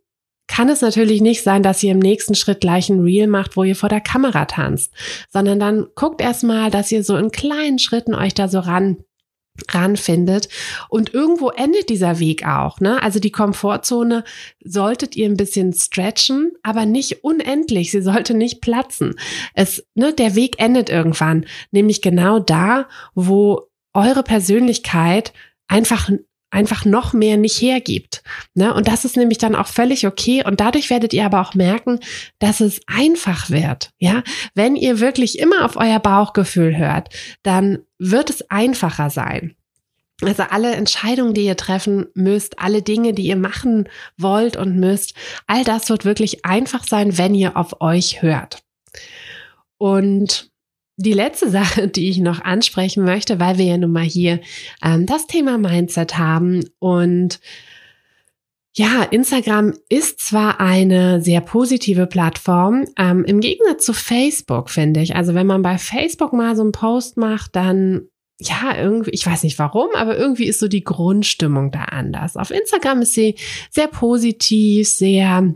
kann 0.50 0.68
es 0.68 0.80
natürlich 0.80 1.20
nicht 1.20 1.44
sein, 1.44 1.62
dass 1.62 1.80
ihr 1.82 1.92
im 1.92 2.00
nächsten 2.00 2.34
Schritt 2.34 2.60
gleich 2.60 2.88
ein 2.88 3.00
Reel 3.00 3.28
macht, 3.28 3.56
wo 3.56 3.62
ihr 3.62 3.76
vor 3.76 3.88
der 3.88 4.00
Kamera 4.00 4.46
tanzt, 4.46 4.92
sondern 5.32 5.60
dann 5.60 5.86
guckt 5.94 6.20
erstmal, 6.20 6.72
dass 6.72 6.90
ihr 6.90 7.04
so 7.04 7.16
in 7.16 7.30
kleinen 7.30 7.78
Schritten 7.78 8.16
euch 8.16 8.34
da 8.34 8.48
so 8.48 8.58
ran 8.58 8.96
ranfindet. 9.68 10.48
Und 10.88 11.14
irgendwo 11.14 11.50
endet 11.50 11.88
dieser 11.88 12.18
Weg 12.18 12.46
auch. 12.46 12.80
Ne? 12.80 13.00
Also 13.00 13.20
die 13.20 13.30
Komfortzone 13.30 14.24
solltet 14.64 15.14
ihr 15.14 15.26
ein 15.26 15.36
bisschen 15.36 15.72
stretchen, 15.72 16.50
aber 16.62 16.84
nicht 16.84 17.22
unendlich. 17.22 17.92
Sie 17.92 18.02
sollte 18.02 18.34
nicht 18.34 18.60
platzen. 18.60 19.14
Es, 19.54 19.86
ne, 19.94 20.12
der 20.12 20.34
Weg 20.34 20.60
endet 20.60 20.90
irgendwann, 20.90 21.46
nämlich 21.70 22.02
genau 22.02 22.40
da, 22.40 22.88
wo 23.14 23.68
eure 23.94 24.24
Persönlichkeit 24.24 25.32
einfach 25.68 26.10
einfach 26.50 26.84
noch 26.84 27.12
mehr 27.12 27.36
nicht 27.36 27.60
hergibt. 27.60 28.22
Ne? 28.54 28.74
Und 28.74 28.88
das 28.88 29.04
ist 29.04 29.16
nämlich 29.16 29.38
dann 29.38 29.54
auch 29.54 29.68
völlig 29.68 30.06
okay. 30.06 30.44
Und 30.44 30.60
dadurch 30.60 30.90
werdet 30.90 31.12
ihr 31.12 31.24
aber 31.24 31.40
auch 31.40 31.54
merken, 31.54 32.00
dass 32.38 32.60
es 32.60 32.80
einfach 32.86 33.50
wird. 33.50 33.90
Ja, 33.98 34.22
wenn 34.54 34.76
ihr 34.76 35.00
wirklich 35.00 35.38
immer 35.38 35.64
auf 35.64 35.76
euer 35.76 36.00
Bauchgefühl 36.00 36.76
hört, 36.76 37.08
dann 37.42 37.78
wird 37.98 38.30
es 38.30 38.50
einfacher 38.50 39.10
sein. 39.10 39.54
Also 40.22 40.42
alle 40.42 40.74
Entscheidungen, 40.74 41.34
die 41.34 41.46
ihr 41.46 41.56
treffen 41.56 42.06
müsst, 42.14 42.58
alle 42.58 42.82
Dinge, 42.82 43.14
die 43.14 43.26
ihr 43.26 43.36
machen 43.36 43.88
wollt 44.18 44.56
und 44.56 44.76
müsst, 44.76 45.14
all 45.46 45.64
das 45.64 45.88
wird 45.88 46.04
wirklich 46.04 46.44
einfach 46.44 46.84
sein, 46.84 47.16
wenn 47.16 47.34
ihr 47.34 47.56
auf 47.56 47.80
euch 47.80 48.20
hört. 48.20 48.62
Und 49.78 50.50
die 51.00 51.12
letzte 51.12 51.50
Sache, 51.50 51.88
die 51.88 52.08
ich 52.08 52.18
noch 52.18 52.40
ansprechen 52.42 53.04
möchte, 53.04 53.40
weil 53.40 53.58
wir 53.58 53.64
ja 53.64 53.78
nun 53.78 53.92
mal 53.92 54.04
hier 54.04 54.40
ähm, 54.84 55.06
das 55.06 55.26
Thema 55.26 55.58
Mindset 55.58 56.18
haben 56.18 56.64
und 56.78 57.40
ja, 58.76 59.02
Instagram 59.02 59.74
ist 59.88 60.20
zwar 60.20 60.60
eine 60.60 61.20
sehr 61.20 61.40
positive 61.40 62.06
Plattform, 62.06 62.84
ähm, 62.96 63.24
im 63.24 63.40
Gegensatz 63.40 63.84
zu 63.84 63.92
Facebook, 63.92 64.70
finde 64.70 65.00
ich. 65.00 65.16
Also 65.16 65.34
wenn 65.34 65.46
man 65.46 65.62
bei 65.62 65.76
Facebook 65.76 66.32
mal 66.32 66.54
so 66.54 66.62
einen 66.62 66.70
Post 66.70 67.16
macht, 67.16 67.56
dann 67.56 68.02
ja, 68.38 68.74
irgendwie, 68.78 69.10
ich 69.10 69.26
weiß 69.26 69.42
nicht 69.42 69.58
warum, 69.58 69.88
aber 69.94 70.16
irgendwie 70.16 70.46
ist 70.46 70.60
so 70.60 70.68
die 70.68 70.84
Grundstimmung 70.84 71.72
da 71.72 71.84
anders. 71.84 72.36
Auf 72.36 72.50
Instagram 72.50 73.02
ist 73.02 73.12
sie 73.12 73.34
sehr 73.70 73.88
positiv, 73.88 74.88
sehr, 74.88 75.52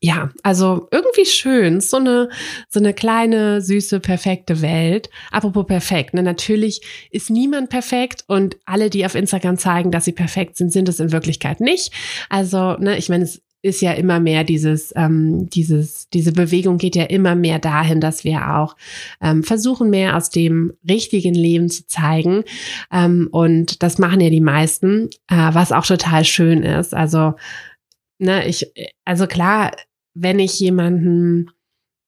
ja, 0.00 0.30
also 0.42 0.88
irgendwie 0.90 1.24
schön, 1.24 1.80
so 1.80 1.96
eine, 1.96 2.28
so 2.68 2.78
eine 2.78 2.92
kleine, 2.92 3.60
süße, 3.60 4.00
perfekte 4.00 4.60
Welt. 4.60 5.08
Apropos 5.30 5.66
perfekt, 5.66 6.14
ne, 6.14 6.22
natürlich 6.22 6.82
ist 7.10 7.30
niemand 7.30 7.70
perfekt 7.70 8.24
und 8.26 8.56
alle, 8.66 8.90
die 8.90 9.06
auf 9.06 9.14
Instagram 9.14 9.56
zeigen, 9.56 9.90
dass 9.90 10.04
sie 10.04 10.12
perfekt 10.12 10.56
sind, 10.56 10.72
sind 10.72 10.88
es 10.88 11.00
in 11.00 11.12
Wirklichkeit 11.12 11.60
nicht. 11.60 11.92
Also, 12.28 12.74
ne, 12.74 12.98
ich 12.98 13.08
meine, 13.08 13.24
es 13.24 13.42
ist 13.62 13.80
ja 13.80 13.92
immer 13.92 14.20
mehr 14.20 14.44
dieses, 14.44 14.92
ähm, 14.94 15.48
dieses, 15.48 16.10
diese 16.10 16.32
Bewegung 16.32 16.76
geht 16.76 16.96
ja 16.96 17.04
immer 17.04 17.34
mehr 17.34 17.58
dahin, 17.58 17.98
dass 17.98 18.22
wir 18.22 18.56
auch 18.56 18.76
ähm, 19.22 19.42
versuchen, 19.42 19.88
mehr 19.88 20.18
aus 20.18 20.28
dem 20.28 20.74
richtigen 20.86 21.34
Leben 21.34 21.70
zu 21.70 21.86
zeigen. 21.86 22.44
Ähm, 22.92 23.28
und 23.32 23.82
das 23.82 23.96
machen 23.96 24.20
ja 24.20 24.28
die 24.28 24.42
meisten, 24.42 25.08
äh, 25.30 25.48
was 25.52 25.72
auch 25.72 25.86
total 25.86 26.26
schön 26.26 26.62
ist. 26.62 26.94
Also, 26.94 27.34
ne, 28.18 28.46
ich, 28.46 28.72
also 29.04 29.26
klar, 29.26 29.72
wenn 30.14 30.38
ich 30.38 30.58
jemanden 30.60 31.50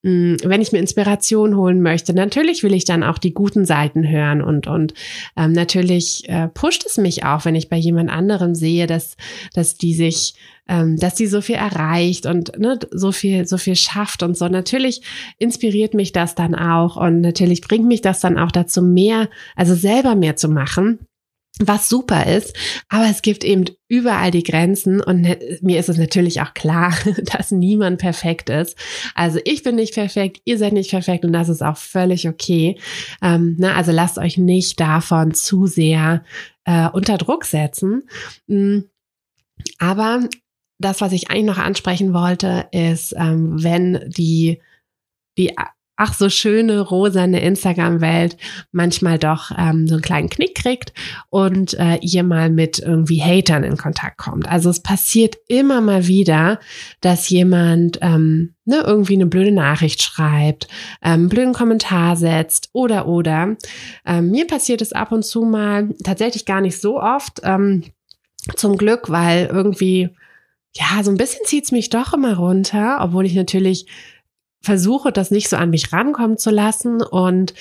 hm, 0.06 0.36
wenn 0.44 0.62
ich 0.62 0.70
mir 0.70 0.78
Inspiration 0.78 1.56
holen 1.56 1.82
möchte, 1.82 2.14
natürlich 2.14 2.62
will 2.62 2.74
ich 2.74 2.84
dann 2.84 3.02
auch 3.02 3.18
die 3.18 3.34
guten 3.34 3.64
Seiten 3.64 4.08
hören 4.08 4.40
und 4.40 4.68
und 4.68 4.94
ähm, 5.36 5.50
natürlich 5.50 6.28
äh, 6.28 6.46
pusht 6.46 6.86
es 6.86 6.96
mich 6.96 7.24
auch, 7.24 7.44
wenn 7.44 7.56
ich 7.56 7.68
bei 7.68 7.76
jemand 7.76 8.10
anderem 8.10 8.54
sehe, 8.54 8.86
dass 8.86 9.16
dass 9.52 9.76
die 9.76 9.94
sich 9.94 10.34
ähm, 10.68 10.96
dass 10.96 11.16
die 11.16 11.26
so 11.26 11.40
viel 11.40 11.56
erreicht 11.56 12.24
und 12.26 12.56
ne, 12.56 12.78
so 12.92 13.10
viel, 13.10 13.48
so 13.48 13.58
viel 13.58 13.74
schafft 13.74 14.22
und 14.22 14.36
so. 14.36 14.48
Natürlich 14.48 15.02
inspiriert 15.38 15.94
mich 15.94 16.12
das 16.12 16.36
dann 16.36 16.54
auch 16.54 16.96
und 16.96 17.20
natürlich 17.20 17.60
bringt 17.60 17.86
mich 17.86 18.00
das 18.00 18.20
dann 18.20 18.38
auch 18.38 18.52
dazu, 18.52 18.82
mehr, 18.82 19.28
also 19.56 19.74
selber 19.74 20.14
mehr 20.14 20.36
zu 20.36 20.48
machen 20.48 21.00
was 21.58 21.88
super 21.88 22.26
ist, 22.26 22.54
aber 22.88 23.06
es 23.10 23.22
gibt 23.22 23.42
eben 23.42 23.64
überall 23.88 24.30
die 24.30 24.42
Grenzen 24.42 25.00
und 25.00 25.22
ne, 25.22 25.38
mir 25.62 25.78
ist 25.78 25.88
es 25.88 25.96
natürlich 25.96 26.42
auch 26.42 26.52
klar, 26.52 26.94
dass 27.24 27.50
niemand 27.50 27.98
perfekt 27.98 28.50
ist. 28.50 28.76
Also 29.14 29.38
ich 29.44 29.62
bin 29.62 29.76
nicht 29.76 29.94
perfekt, 29.94 30.40
ihr 30.44 30.58
seid 30.58 30.74
nicht 30.74 30.90
perfekt 30.90 31.24
und 31.24 31.32
das 31.32 31.48
ist 31.48 31.62
auch 31.62 31.78
völlig 31.78 32.28
okay. 32.28 32.78
Ähm, 33.22 33.56
ne, 33.58 33.74
also 33.74 33.90
lasst 33.90 34.18
euch 34.18 34.36
nicht 34.36 34.78
davon 34.80 35.32
zu 35.32 35.66
sehr 35.66 36.24
äh, 36.64 36.88
unter 36.90 37.16
Druck 37.16 37.44
setzen. 37.46 38.02
Mm, 38.48 38.80
aber 39.78 40.28
das, 40.78 41.00
was 41.00 41.12
ich 41.12 41.30
eigentlich 41.30 41.46
noch 41.46 41.58
ansprechen 41.58 42.12
wollte, 42.12 42.66
ist, 42.70 43.14
ähm, 43.16 43.62
wenn 43.62 44.10
die, 44.10 44.60
die 45.38 45.52
ach 45.96 46.14
so 46.14 46.28
schöne 46.28 46.80
rosane 46.80 47.40
Instagram-Welt 47.40 48.36
manchmal 48.72 49.18
doch 49.18 49.50
ähm, 49.56 49.86
so 49.88 49.94
einen 49.94 50.02
kleinen 50.02 50.30
Knick 50.30 50.54
kriegt 50.54 50.92
und 51.30 51.74
äh, 51.74 51.98
ihr 52.02 52.22
mal 52.22 52.50
mit 52.50 52.78
irgendwie 52.78 53.22
Hatern 53.22 53.64
in 53.64 53.76
Kontakt 53.76 54.18
kommt. 54.18 54.48
Also 54.48 54.70
es 54.70 54.80
passiert 54.80 55.36
immer 55.48 55.80
mal 55.80 56.06
wieder, 56.06 56.60
dass 57.00 57.28
jemand 57.28 57.98
ähm, 58.02 58.54
ne, 58.64 58.82
irgendwie 58.84 59.14
eine 59.14 59.26
blöde 59.26 59.52
Nachricht 59.52 60.02
schreibt, 60.02 60.68
ähm, 61.02 61.28
blöden 61.28 61.54
Kommentar 61.54 62.16
setzt 62.16 62.70
oder 62.72 63.08
oder. 63.08 63.56
Ähm, 64.04 64.30
mir 64.30 64.46
passiert 64.46 64.82
es 64.82 64.92
ab 64.92 65.12
und 65.12 65.24
zu 65.24 65.42
mal 65.42 65.94
tatsächlich 66.04 66.44
gar 66.44 66.60
nicht 66.60 66.80
so 66.80 67.00
oft. 67.00 67.40
Ähm, 67.42 67.84
zum 68.54 68.76
Glück, 68.76 69.10
weil 69.10 69.46
irgendwie 69.46 70.10
ja, 70.72 71.02
so 71.02 71.10
ein 71.10 71.16
bisschen 71.16 71.44
zieht's 71.46 71.72
mich 71.72 71.88
doch 71.88 72.12
immer 72.12 72.36
runter, 72.36 72.98
obwohl 73.00 73.26
ich 73.26 73.34
natürlich 73.34 73.86
versuche, 74.66 75.12
das 75.12 75.30
nicht 75.30 75.48
so 75.48 75.56
an 75.56 75.70
mich 75.70 75.92
rankommen 75.92 76.36
zu 76.36 76.50
lassen. 76.50 77.00
Und 77.00 77.54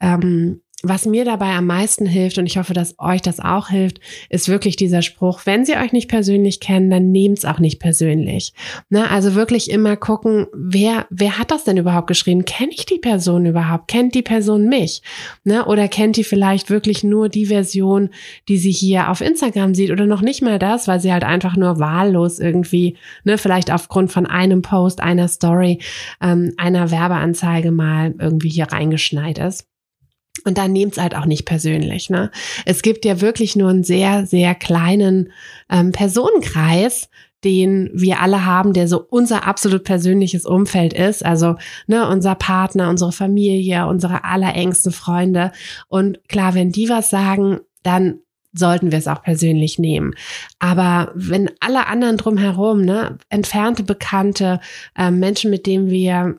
ähm, 0.00 0.62
was 0.82 1.06
mir 1.06 1.24
dabei 1.24 1.50
am 1.50 1.66
meisten 1.66 2.06
hilft, 2.06 2.38
und 2.38 2.46
ich 2.46 2.58
hoffe, 2.58 2.74
dass 2.74 2.96
euch 2.98 3.22
das 3.22 3.40
auch 3.40 3.68
hilft, 3.68 4.00
ist 4.28 4.48
wirklich 4.48 4.76
dieser 4.76 5.02
Spruch, 5.02 5.42
wenn 5.44 5.64
sie 5.64 5.76
euch 5.76 5.92
nicht 5.92 6.08
persönlich 6.08 6.60
kennen, 6.60 6.90
dann 6.90 7.12
nehmt's 7.12 7.44
auch 7.44 7.58
nicht 7.58 7.78
persönlich. 7.78 8.52
Ne? 8.90 9.08
Also 9.10 9.34
wirklich 9.34 9.70
immer 9.70 9.96
gucken, 9.96 10.46
wer, 10.52 11.06
wer 11.10 11.38
hat 11.38 11.50
das 11.50 11.64
denn 11.64 11.76
überhaupt 11.76 12.08
geschrieben? 12.08 12.44
Kenne 12.44 12.72
ich 12.72 12.86
die 12.86 12.98
Person 12.98 13.46
überhaupt? 13.46 13.88
Kennt 13.88 14.14
die 14.14 14.22
Person 14.22 14.68
mich? 14.68 15.02
Ne? 15.44 15.64
Oder 15.66 15.88
kennt 15.88 16.16
die 16.16 16.24
vielleicht 16.24 16.70
wirklich 16.70 17.04
nur 17.04 17.28
die 17.28 17.46
Version, 17.46 18.10
die 18.48 18.58
sie 18.58 18.72
hier 18.72 19.10
auf 19.10 19.20
Instagram 19.20 19.74
sieht 19.74 19.90
oder 19.90 20.06
noch 20.06 20.22
nicht 20.22 20.42
mal 20.42 20.58
das, 20.58 20.88
weil 20.88 21.00
sie 21.00 21.12
halt 21.12 21.24
einfach 21.24 21.56
nur 21.56 21.78
wahllos 21.78 22.38
irgendwie, 22.38 22.96
ne, 23.24 23.38
vielleicht 23.38 23.70
aufgrund 23.72 24.10
von 24.12 24.26
einem 24.26 24.62
Post, 24.62 25.00
einer 25.00 25.28
Story, 25.28 25.78
ähm, 26.20 26.52
einer 26.56 26.90
Werbeanzeige 26.90 27.70
mal 27.70 28.14
irgendwie 28.18 28.50
hier 28.50 28.66
reingeschneit 28.66 29.38
ist. 29.38 29.71
Und 30.44 30.58
dann 30.58 30.72
nehmt's 30.72 30.98
halt 30.98 31.14
auch 31.14 31.26
nicht 31.26 31.44
persönlich. 31.44 32.10
Ne? 32.10 32.30
Es 32.64 32.82
gibt 32.82 33.04
ja 33.04 33.20
wirklich 33.20 33.54
nur 33.54 33.70
einen 33.70 33.84
sehr, 33.84 34.26
sehr 34.26 34.54
kleinen 34.54 35.32
ähm, 35.70 35.92
Personenkreis, 35.92 37.08
den 37.44 37.90
wir 37.92 38.20
alle 38.20 38.44
haben, 38.44 38.72
der 38.72 38.88
so 38.88 39.04
unser 39.10 39.46
absolut 39.46 39.84
persönliches 39.84 40.46
Umfeld 40.46 40.92
ist. 40.92 41.24
Also 41.24 41.56
ne, 41.86 42.08
unser 42.08 42.34
Partner, 42.34 42.88
unsere 42.88 43.12
Familie, 43.12 43.86
unsere 43.86 44.24
allerengsten 44.24 44.92
Freunde. 44.92 45.52
Und 45.88 46.26
klar, 46.28 46.54
wenn 46.54 46.70
die 46.72 46.88
was 46.88 47.10
sagen, 47.10 47.60
dann 47.82 48.20
sollten 48.52 48.92
wir 48.92 48.98
es 48.98 49.08
auch 49.08 49.22
persönlich 49.22 49.78
nehmen. 49.78 50.14
Aber 50.58 51.10
wenn 51.14 51.50
alle 51.60 51.86
anderen 51.86 52.16
drumherum, 52.16 52.82
ne, 52.82 53.18
entfernte 53.28 53.82
Bekannte, 53.82 54.60
äh, 54.96 55.10
Menschen, 55.10 55.50
mit 55.50 55.66
denen 55.66 55.90
wir 55.90 56.38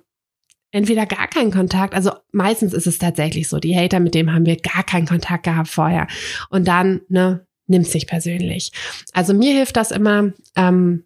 entweder 0.74 1.06
gar 1.06 1.28
keinen 1.28 1.52
Kontakt, 1.52 1.94
also 1.94 2.12
meistens 2.32 2.74
ist 2.74 2.88
es 2.88 2.98
tatsächlich 2.98 3.48
so, 3.48 3.60
die 3.60 3.78
Hater, 3.78 4.02
mit 4.02 4.16
dem 4.16 4.34
haben 4.34 4.46
wir 4.46 4.58
gar 4.58 4.84
keinen 4.84 5.08
Kontakt 5.08 5.44
gehabt 5.44 5.70
vorher. 5.70 6.08
Und 6.50 6.68
dann, 6.68 7.02
ne, 7.08 7.46
nimm's 7.68 7.92
sich 7.92 8.08
persönlich. 8.08 8.72
Also 9.14 9.34
mir 9.34 9.54
hilft 9.54 9.78
das 9.78 9.92
immer, 9.92 10.34
ähm, 10.56 11.06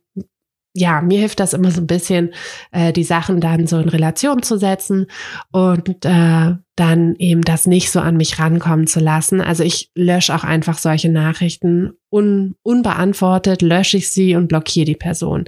ja, 0.77 1.01
mir 1.01 1.19
hilft 1.19 1.39
das 1.39 1.53
immer 1.53 1.71
so 1.71 1.81
ein 1.81 1.87
bisschen, 1.87 2.33
äh, 2.71 2.93
die 2.93 3.03
Sachen 3.03 3.41
dann 3.41 3.65
so 3.65 3.79
in 3.79 3.89
Relation 3.89 4.43
zu 4.43 4.57
setzen 4.57 5.07
und 5.51 6.05
äh, 6.05 6.53
dann 6.75 7.15
eben 7.17 7.41
das 7.41 7.65
nicht 7.65 7.89
so 7.89 7.99
an 7.99 8.15
mich 8.15 8.37
rankommen 8.37 8.85
zu 8.85 8.99
lassen. 8.99 9.41
Also 9.41 9.63
ich 9.63 9.89
lösche 9.95 10.35
auch 10.35 10.43
einfach 10.43 10.77
solche 10.77 11.09
Nachrichten 11.09 11.93
un 12.11 12.55
unbeantwortet, 12.61 13.63
lösche 13.63 13.97
ich 13.97 14.11
sie 14.11 14.35
und 14.35 14.47
blockiere 14.47 14.85
die 14.85 14.95
Person. 14.95 15.45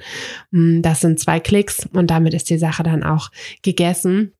Hm, 0.52 0.82
das 0.82 1.02
sind 1.02 1.20
zwei 1.20 1.40
Klicks 1.40 1.88
und 1.94 2.10
damit 2.10 2.34
ist 2.34 2.50
die 2.50 2.58
Sache 2.58 2.82
dann 2.82 3.04
auch 3.04 3.30
gegessen. 3.62 4.34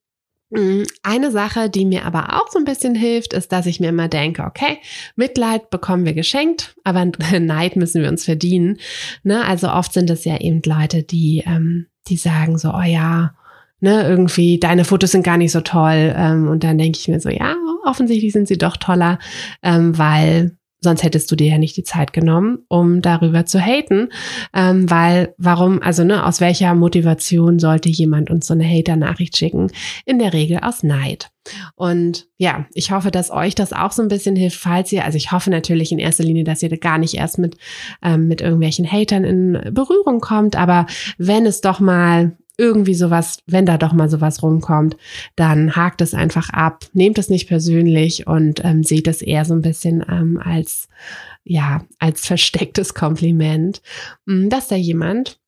Mm, 0.50 0.82
eine 1.02 1.30
Sache, 1.30 1.70
die 1.70 1.84
mir 1.84 2.04
aber 2.04 2.40
auch 2.40 2.50
so 2.50 2.58
ein 2.58 2.64
bisschen 2.64 2.94
hilft, 2.94 3.32
ist, 3.32 3.52
dass 3.52 3.66
ich 3.66 3.80
mir 3.80 3.88
immer 3.88 4.08
denke, 4.08 4.42
okay, 4.42 4.78
Mitleid 5.16 5.70
bekommen 5.70 6.04
wir 6.04 6.12
geschenkt, 6.12 6.74
aber 6.84 7.04
Neid 7.40 7.76
müssen 7.76 8.02
wir 8.02 8.08
uns 8.08 8.24
verdienen. 8.24 8.78
Ne? 9.22 9.44
Also 9.44 9.70
oft 9.70 9.92
sind 9.92 10.10
es 10.10 10.24
ja 10.24 10.38
eben 10.40 10.60
Leute, 10.64 11.02
die, 11.02 11.44
ähm, 11.46 11.86
die 12.08 12.16
sagen 12.16 12.58
so, 12.58 12.72
oh 12.74 12.82
ja, 12.82 13.34
ne, 13.80 14.02
irgendwie, 14.06 14.58
deine 14.58 14.84
Fotos 14.84 15.12
sind 15.12 15.24
gar 15.24 15.36
nicht 15.36 15.52
so 15.52 15.60
toll. 15.60 16.14
Ähm, 16.16 16.48
und 16.48 16.64
dann 16.64 16.78
denke 16.78 16.98
ich 16.98 17.08
mir 17.08 17.20
so, 17.20 17.28
ja, 17.28 17.54
offensichtlich 17.84 18.32
sind 18.32 18.48
sie 18.48 18.58
doch 18.58 18.76
toller, 18.76 19.18
ähm, 19.62 19.96
weil 19.96 20.56
sonst 20.80 21.02
hättest 21.02 21.30
du 21.30 21.36
dir 21.36 21.48
ja 21.48 21.58
nicht 21.58 21.76
die 21.76 21.82
Zeit 21.82 22.12
genommen, 22.12 22.58
um 22.68 23.02
darüber 23.02 23.44
zu 23.44 23.60
haten, 23.60 24.08
ähm, 24.54 24.90
weil 24.90 25.34
warum, 25.36 25.82
also 25.82 26.04
ne, 26.04 26.24
aus 26.24 26.40
welcher 26.40 26.74
Motivation 26.74 27.58
sollte 27.58 27.88
jemand 27.88 28.30
uns 28.30 28.46
so 28.46 28.54
eine 28.54 28.64
Hater-Nachricht 28.64 29.36
schicken? 29.36 29.70
In 30.06 30.18
der 30.18 30.32
Regel 30.32 30.58
aus 30.62 30.82
Neid. 30.82 31.30
Und 31.74 32.26
ja, 32.36 32.66
ich 32.72 32.92
hoffe, 32.92 33.10
dass 33.10 33.30
euch 33.30 33.54
das 33.54 33.72
auch 33.72 33.92
so 33.92 34.02
ein 34.02 34.08
bisschen 34.08 34.36
hilft, 34.36 34.58
falls 34.58 34.92
ihr, 34.92 35.04
also 35.04 35.16
ich 35.16 35.32
hoffe 35.32 35.50
natürlich 35.50 35.92
in 35.92 35.98
erster 35.98 36.24
Linie, 36.24 36.44
dass 36.44 36.62
ihr 36.62 36.68
da 36.68 36.76
gar 36.76 36.98
nicht 36.98 37.14
erst 37.14 37.38
mit, 37.38 37.56
ähm, 38.02 38.28
mit 38.28 38.40
irgendwelchen 38.40 38.90
Hatern 38.90 39.24
in 39.24 39.60
Berührung 39.72 40.20
kommt, 40.20 40.56
aber 40.56 40.86
wenn 41.18 41.46
es 41.46 41.60
doch 41.60 41.80
mal 41.80 42.36
irgendwie 42.60 42.94
sowas, 42.94 43.38
wenn 43.46 43.64
da 43.64 43.78
doch 43.78 43.94
mal 43.94 44.10
sowas 44.10 44.42
rumkommt, 44.42 44.96
dann 45.34 45.74
hakt 45.74 46.02
es 46.02 46.12
einfach 46.12 46.50
ab, 46.50 46.84
nehmt 46.92 47.18
es 47.18 47.30
nicht 47.30 47.48
persönlich 47.48 48.26
und 48.26 48.62
ähm, 48.64 48.84
seht 48.84 49.08
es 49.08 49.22
eher 49.22 49.46
so 49.46 49.54
ein 49.54 49.62
bisschen 49.62 50.04
ähm, 50.08 50.38
als, 50.44 50.88
ja, 51.42 51.84
als 51.98 52.26
verstecktes 52.26 52.94
Kompliment, 52.94 53.80
hm, 54.26 54.50
dass 54.50 54.68
da 54.68 54.76
jemand 54.76 55.38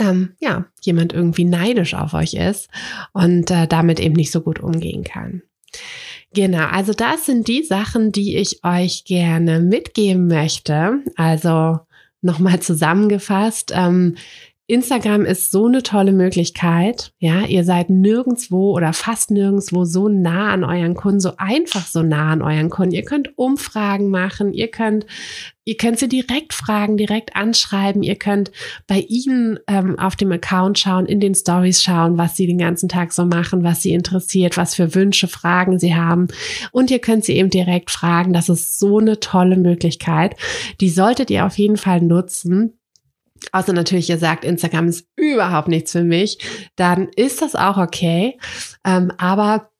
ähm, 0.00 0.30
ja, 0.40 0.64
jemand 0.80 1.12
irgendwie 1.12 1.44
neidisch 1.44 1.92
auf 1.92 2.14
euch 2.14 2.32
ist 2.32 2.70
und 3.12 3.50
äh, 3.50 3.66
damit 3.66 4.00
eben 4.00 4.14
nicht 4.14 4.30
so 4.30 4.40
gut 4.40 4.58
umgehen 4.58 5.04
kann. 5.04 5.42
Genau, 6.34 6.66
also 6.66 6.94
das 6.94 7.26
sind 7.26 7.46
die 7.46 7.62
Sachen, 7.62 8.10
die 8.10 8.38
ich 8.38 8.64
euch 8.64 9.04
gerne 9.04 9.60
mitgeben 9.60 10.28
möchte. 10.28 11.00
Also 11.16 11.80
nochmal 12.22 12.60
zusammengefasst, 12.60 13.72
ähm, 13.74 14.16
Instagram 14.72 15.26
ist 15.26 15.50
so 15.50 15.66
eine 15.66 15.82
tolle 15.82 16.12
Möglichkeit. 16.12 17.12
Ja, 17.18 17.44
ihr 17.44 17.62
seid 17.62 17.90
nirgendswo 17.90 18.74
oder 18.74 18.94
fast 18.94 19.30
nirgendswo 19.30 19.84
so 19.84 20.08
nah 20.08 20.50
an 20.50 20.64
euren 20.64 20.94
Kunden, 20.94 21.20
so 21.20 21.32
einfach 21.36 21.86
so 21.86 22.02
nah 22.02 22.30
an 22.32 22.40
euren 22.40 22.70
Kunden. 22.70 22.94
Ihr 22.94 23.04
könnt 23.04 23.36
Umfragen 23.36 24.08
machen, 24.08 24.54
ihr 24.54 24.68
könnt, 24.68 25.04
ihr 25.66 25.76
könnt 25.76 25.98
sie 25.98 26.08
direkt 26.08 26.54
fragen, 26.54 26.96
direkt 26.96 27.36
anschreiben. 27.36 28.02
Ihr 28.02 28.16
könnt 28.16 28.50
bei 28.86 29.00
ihnen 29.00 29.58
ähm, 29.66 29.98
auf 29.98 30.16
dem 30.16 30.32
Account 30.32 30.78
schauen, 30.78 31.04
in 31.04 31.20
den 31.20 31.34
Stories 31.34 31.82
schauen, 31.82 32.16
was 32.16 32.36
sie 32.36 32.46
den 32.46 32.56
ganzen 32.56 32.88
Tag 32.88 33.12
so 33.12 33.26
machen, 33.26 33.64
was 33.64 33.82
sie 33.82 33.92
interessiert, 33.92 34.56
was 34.56 34.74
für 34.74 34.94
Wünsche, 34.94 35.28
Fragen 35.28 35.78
sie 35.78 35.94
haben. 35.94 36.28
Und 36.70 36.90
ihr 36.90 36.98
könnt 36.98 37.26
sie 37.26 37.36
eben 37.36 37.50
direkt 37.50 37.90
fragen. 37.90 38.32
Das 38.32 38.48
ist 38.48 38.78
so 38.78 39.00
eine 39.00 39.20
tolle 39.20 39.58
Möglichkeit. 39.58 40.34
Die 40.80 40.88
solltet 40.88 41.30
ihr 41.30 41.44
auf 41.44 41.58
jeden 41.58 41.76
Fall 41.76 42.00
nutzen. 42.00 42.78
Außer 43.50 43.72
natürlich, 43.72 44.08
ihr 44.08 44.18
sagt, 44.18 44.44
Instagram 44.44 44.88
ist 44.88 45.08
überhaupt 45.16 45.68
nichts 45.68 45.92
für 45.92 46.04
mich, 46.04 46.38
dann 46.76 47.08
ist 47.16 47.42
das 47.42 47.54
auch 47.54 47.76
okay. 47.76 48.38
Ähm, 48.84 49.12
aber 49.18 49.70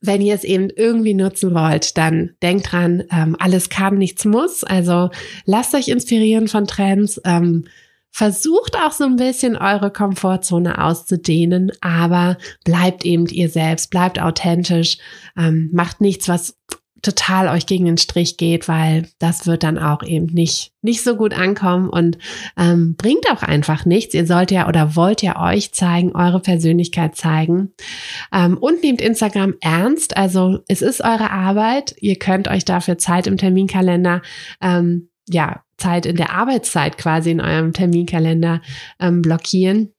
wenn 0.00 0.22
ihr 0.22 0.34
es 0.34 0.44
eben 0.44 0.70
irgendwie 0.70 1.14
nutzen 1.14 1.54
wollt, 1.54 1.98
dann 1.98 2.36
denkt 2.42 2.72
dran, 2.72 3.04
ähm, 3.10 3.36
alles 3.38 3.68
kann, 3.68 3.98
nichts 3.98 4.24
muss. 4.24 4.64
Also 4.64 5.10
lasst 5.44 5.74
euch 5.74 5.88
inspirieren 5.88 6.48
von 6.48 6.66
Trends. 6.66 7.20
Ähm, 7.24 7.66
versucht 8.10 8.76
auch 8.76 8.92
so 8.92 9.04
ein 9.04 9.16
bisschen 9.16 9.56
eure 9.56 9.90
Komfortzone 9.90 10.82
auszudehnen, 10.82 11.72
aber 11.80 12.38
bleibt 12.64 13.04
eben 13.04 13.26
ihr 13.26 13.48
selbst, 13.48 13.90
bleibt 13.90 14.20
authentisch, 14.20 14.98
ähm, 15.36 15.68
macht 15.72 16.00
nichts, 16.00 16.28
was 16.28 16.56
total 17.04 17.48
euch 17.48 17.66
gegen 17.66 17.84
den 17.84 17.98
Strich 17.98 18.36
geht, 18.36 18.68
weil 18.68 19.08
das 19.18 19.46
wird 19.46 19.62
dann 19.62 19.78
auch 19.78 20.02
eben 20.02 20.26
nicht, 20.26 20.72
nicht 20.82 21.02
so 21.04 21.16
gut 21.16 21.34
ankommen 21.34 21.88
und 21.88 22.18
ähm, 22.56 22.96
bringt 22.96 23.30
auch 23.30 23.42
einfach 23.42 23.84
nichts. 23.84 24.14
Ihr 24.14 24.26
sollt 24.26 24.50
ja 24.50 24.68
oder 24.68 24.96
wollt 24.96 25.22
ja 25.22 25.40
euch 25.40 25.72
zeigen, 25.72 26.12
eure 26.14 26.40
Persönlichkeit 26.40 27.16
zeigen 27.16 27.72
ähm, 28.32 28.58
und 28.58 28.82
nehmt 28.82 29.00
Instagram 29.00 29.54
ernst. 29.60 30.16
Also 30.16 30.60
es 30.68 30.82
ist 30.82 31.02
eure 31.02 31.30
Arbeit. 31.30 31.94
Ihr 32.00 32.16
könnt 32.16 32.48
euch 32.48 32.64
dafür 32.64 32.98
Zeit 32.98 33.26
im 33.26 33.36
Terminkalender 33.36 34.22
ähm, 34.60 35.10
ja, 35.28 35.62
Zeit 35.76 36.06
in 36.06 36.16
der 36.16 36.32
Arbeitszeit 36.32 36.98
quasi 36.98 37.30
in 37.30 37.40
eurem 37.40 37.72
Terminkalender 37.72 38.60
ähm, 39.00 39.22
blockieren. 39.22 39.94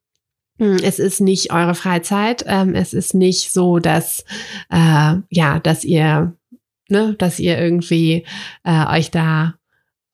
Hm, 0.58 0.78
es 0.84 1.00
ist 1.00 1.20
nicht 1.20 1.52
eure 1.52 1.76
Freizeit. 1.76 2.46
Ähm, 2.48 2.76
es 2.76 2.94
ist 2.94 3.14
nicht 3.14 3.52
so, 3.52 3.80
dass 3.80 4.24
äh, 4.70 5.16
ja, 5.30 5.60
dass 5.62 5.84
ihr 5.84 6.38
ne, 6.90 7.16
dass 7.18 7.40
ihr 7.40 7.58
irgendwie 7.58 8.26
äh, 8.64 8.86
euch 8.98 9.12
da 9.12 9.56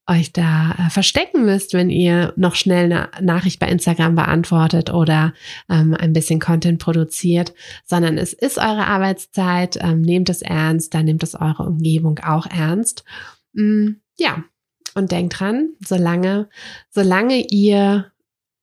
euch 0.07 0.34
da 0.34 0.71
äh, 0.71 0.89
verstecken 0.89 1.45
müsst, 1.45 1.73
wenn 1.73 1.89
ihr 1.89 2.34
noch 2.36 2.55
schnell 2.55 2.86
eine 2.86 3.10
Nachricht 3.21 3.60
bei 3.60 3.67
Instagram 3.67 4.15
beantwortet 4.15 4.91
oder 4.91 5.34
ähm, 5.69 5.93
ein 5.93 6.12
bisschen 6.12 6.39
Content 6.39 6.79
produziert, 6.79 7.53
sondern 7.86 8.17
es 8.17 8.34
ist 8.34 8.57
eure 8.57 8.88
Arbeitszeit, 8.88 9.77
ähm, 9.81 10.01
nehmt 10.01 10.29
es 10.29 10.41
ernst, 10.41 10.93
dann 10.93 11.05
nehmt 11.05 11.23
es 11.23 11.36
eure 11.36 11.63
Umgebung 11.63 12.19
auch 12.19 12.47
ernst. 12.47 13.03
Mm, 13.53 13.91
ja, 14.17 14.43
und 14.95 15.12
denkt 15.12 15.39
dran, 15.39 15.69
solange, 15.86 16.49
solange 16.89 17.45
ihr 17.49 18.12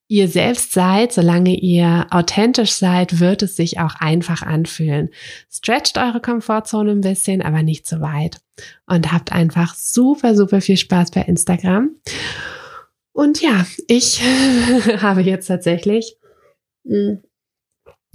ihr 0.09 0.29
selbst 0.29 0.73
seid, 0.73 1.13
solange 1.13 1.55
ihr 1.55 2.07
authentisch 2.11 2.73
seid, 2.73 3.21
wird 3.21 3.43
es 3.43 3.57
sich 3.57 3.79
auch 3.79 3.95
einfach 3.97 4.43
anfühlen. 4.43 5.11
Stretcht 5.51 5.99
eure 5.99 6.21
Komfortzone 6.21 6.93
ein 6.93 7.03
bisschen, 7.03 7.43
aber 7.43 7.63
nicht 7.63 7.87
zu 7.87 8.01
weit. 8.01 8.39
Und 8.87 9.13
habt 9.13 9.33
einfach 9.33 9.75
super, 9.75 10.35
super 10.35 10.61
viel 10.61 10.79
Spaß 10.79 11.11
bei 11.13 11.21
Instagram. 11.23 11.91
Und 13.13 13.43
ja, 13.43 13.67
ich 13.87 14.21
habe 15.03 15.21
jetzt 15.21 15.47
tatsächlich 15.47 16.17
hm, 16.87 17.23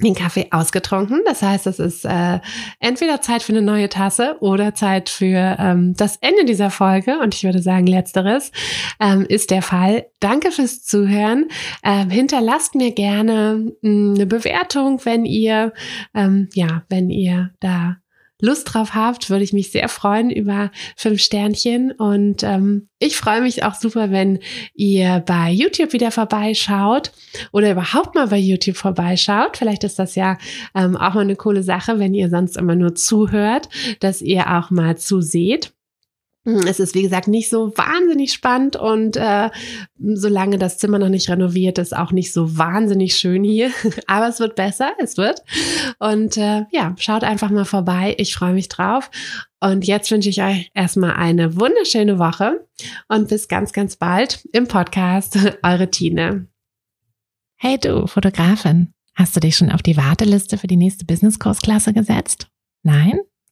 den 0.01 0.15
Kaffee 0.15 0.47
ausgetrunken. 0.51 1.21
Das 1.25 1.41
heißt, 1.41 1.67
es 1.67 1.79
ist 1.79 2.05
äh, 2.05 2.39
entweder 2.79 3.21
Zeit 3.21 3.43
für 3.43 3.53
eine 3.53 3.61
neue 3.61 3.89
Tasse 3.89 4.37
oder 4.39 4.73
Zeit 4.73 5.09
für 5.09 5.55
ähm, 5.59 5.93
das 5.95 6.17
Ende 6.17 6.45
dieser 6.45 6.71
Folge. 6.71 7.19
Und 7.19 7.35
ich 7.35 7.43
würde 7.43 7.61
sagen, 7.61 7.85
letzteres 7.85 8.51
ähm, 8.99 9.25
ist 9.27 9.51
der 9.51 9.61
Fall. 9.61 10.07
Danke 10.19 10.51
fürs 10.51 10.83
Zuhören. 10.83 11.47
Ähm, 11.83 12.09
hinterlasst 12.09 12.75
mir 12.75 12.91
gerne 12.91 13.73
hm, 13.81 14.15
eine 14.15 14.25
Bewertung, 14.25 14.99
wenn 15.03 15.25
ihr 15.25 15.73
ähm, 16.15 16.49
ja, 16.53 16.83
wenn 16.89 17.09
ihr 17.09 17.51
da 17.59 17.97
Lust 18.43 18.73
drauf 18.73 18.93
habt, 18.93 19.29
würde 19.29 19.45
ich 19.45 19.53
mich 19.53 19.71
sehr 19.71 19.87
freuen 19.87 20.29
über 20.29 20.69
fünf 20.97 21.21
Sternchen. 21.21 21.93
Und 21.93 22.43
ähm, 22.43 22.89
ich 22.99 23.15
freue 23.15 23.39
mich 23.39 23.63
auch 23.63 23.75
super, 23.75 24.11
wenn 24.11 24.39
ihr 24.73 25.23
bei 25.25 25.49
YouTube 25.49 25.93
wieder 25.93 26.11
vorbeischaut 26.11 27.13
oder 27.53 27.71
überhaupt 27.71 28.15
mal 28.15 28.27
bei 28.27 28.37
YouTube 28.37 28.75
vorbeischaut. 28.75 29.55
Vielleicht 29.55 29.85
ist 29.85 29.97
das 29.97 30.15
ja 30.15 30.37
ähm, 30.75 30.97
auch 30.97 31.13
mal 31.13 31.21
eine 31.21 31.37
coole 31.37 31.63
Sache, 31.63 31.99
wenn 31.99 32.13
ihr 32.13 32.29
sonst 32.29 32.57
immer 32.57 32.75
nur 32.75 32.95
zuhört, 32.95 33.69
dass 34.01 34.21
ihr 34.21 34.53
auch 34.53 34.71
mal 34.71 34.97
zuseht. 34.97 35.71
Hm, 36.45 36.67
es 36.67 36.81
ist, 36.81 36.93
wie 36.93 37.03
gesagt, 37.03 37.29
nicht 37.29 37.49
so 37.49 37.71
wahnsinnig 37.77 38.33
spannend 38.33 38.75
und 38.75 39.15
äh, 39.15 39.49
solange 39.97 40.57
das 40.57 40.77
Zimmer 40.77 40.99
noch 40.99 41.07
nicht 41.07 41.29
renoviert 41.29 41.77
ist, 41.77 41.95
auch 41.95 42.11
nicht 42.11 42.33
so 42.33 42.57
wahnsinnig 42.57 43.15
schön 43.15 43.45
hier. 43.45 43.71
Aber 44.07 44.27
es 44.27 44.41
wird 44.41 44.55
besser, 44.55 44.91
es 44.99 45.15
wird. 45.15 45.41
Und 45.99 46.35
äh, 46.35 46.65
ja, 46.71 46.95
schaut 46.99 47.23
einfach 47.23 47.49
mal 47.49 47.63
vorbei. 47.63 48.15
Ich 48.17 48.35
freue 48.35 48.53
mich 48.53 48.67
drauf. 48.67 49.09
Und 49.61 49.87
jetzt 49.87 50.11
wünsche 50.11 50.29
ich 50.29 50.43
euch 50.43 50.69
erstmal 50.73 51.13
eine 51.13 51.57
wunderschöne 51.57 52.19
Woche 52.19 52.67
und 53.07 53.29
bis 53.29 53.47
ganz, 53.47 53.71
ganz 53.71 53.95
bald 53.95 54.45
im 54.51 54.67
Podcast. 54.67 55.37
Eure 55.63 55.89
Tine. 55.89 56.47
Hey 57.55 57.77
du, 57.77 58.05
Fotografin, 58.07 58.93
hast 59.15 59.37
du 59.37 59.39
dich 59.39 59.55
schon 59.55 59.71
auf 59.71 59.81
die 59.81 59.95
Warteliste 59.95 60.57
für 60.57 60.67
die 60.67 60.75
nächste 60.75 61.05
Business-Kursklasse 61.05 61.93
gesetzt? 61.93 62.47
Nein? 62.81 63.21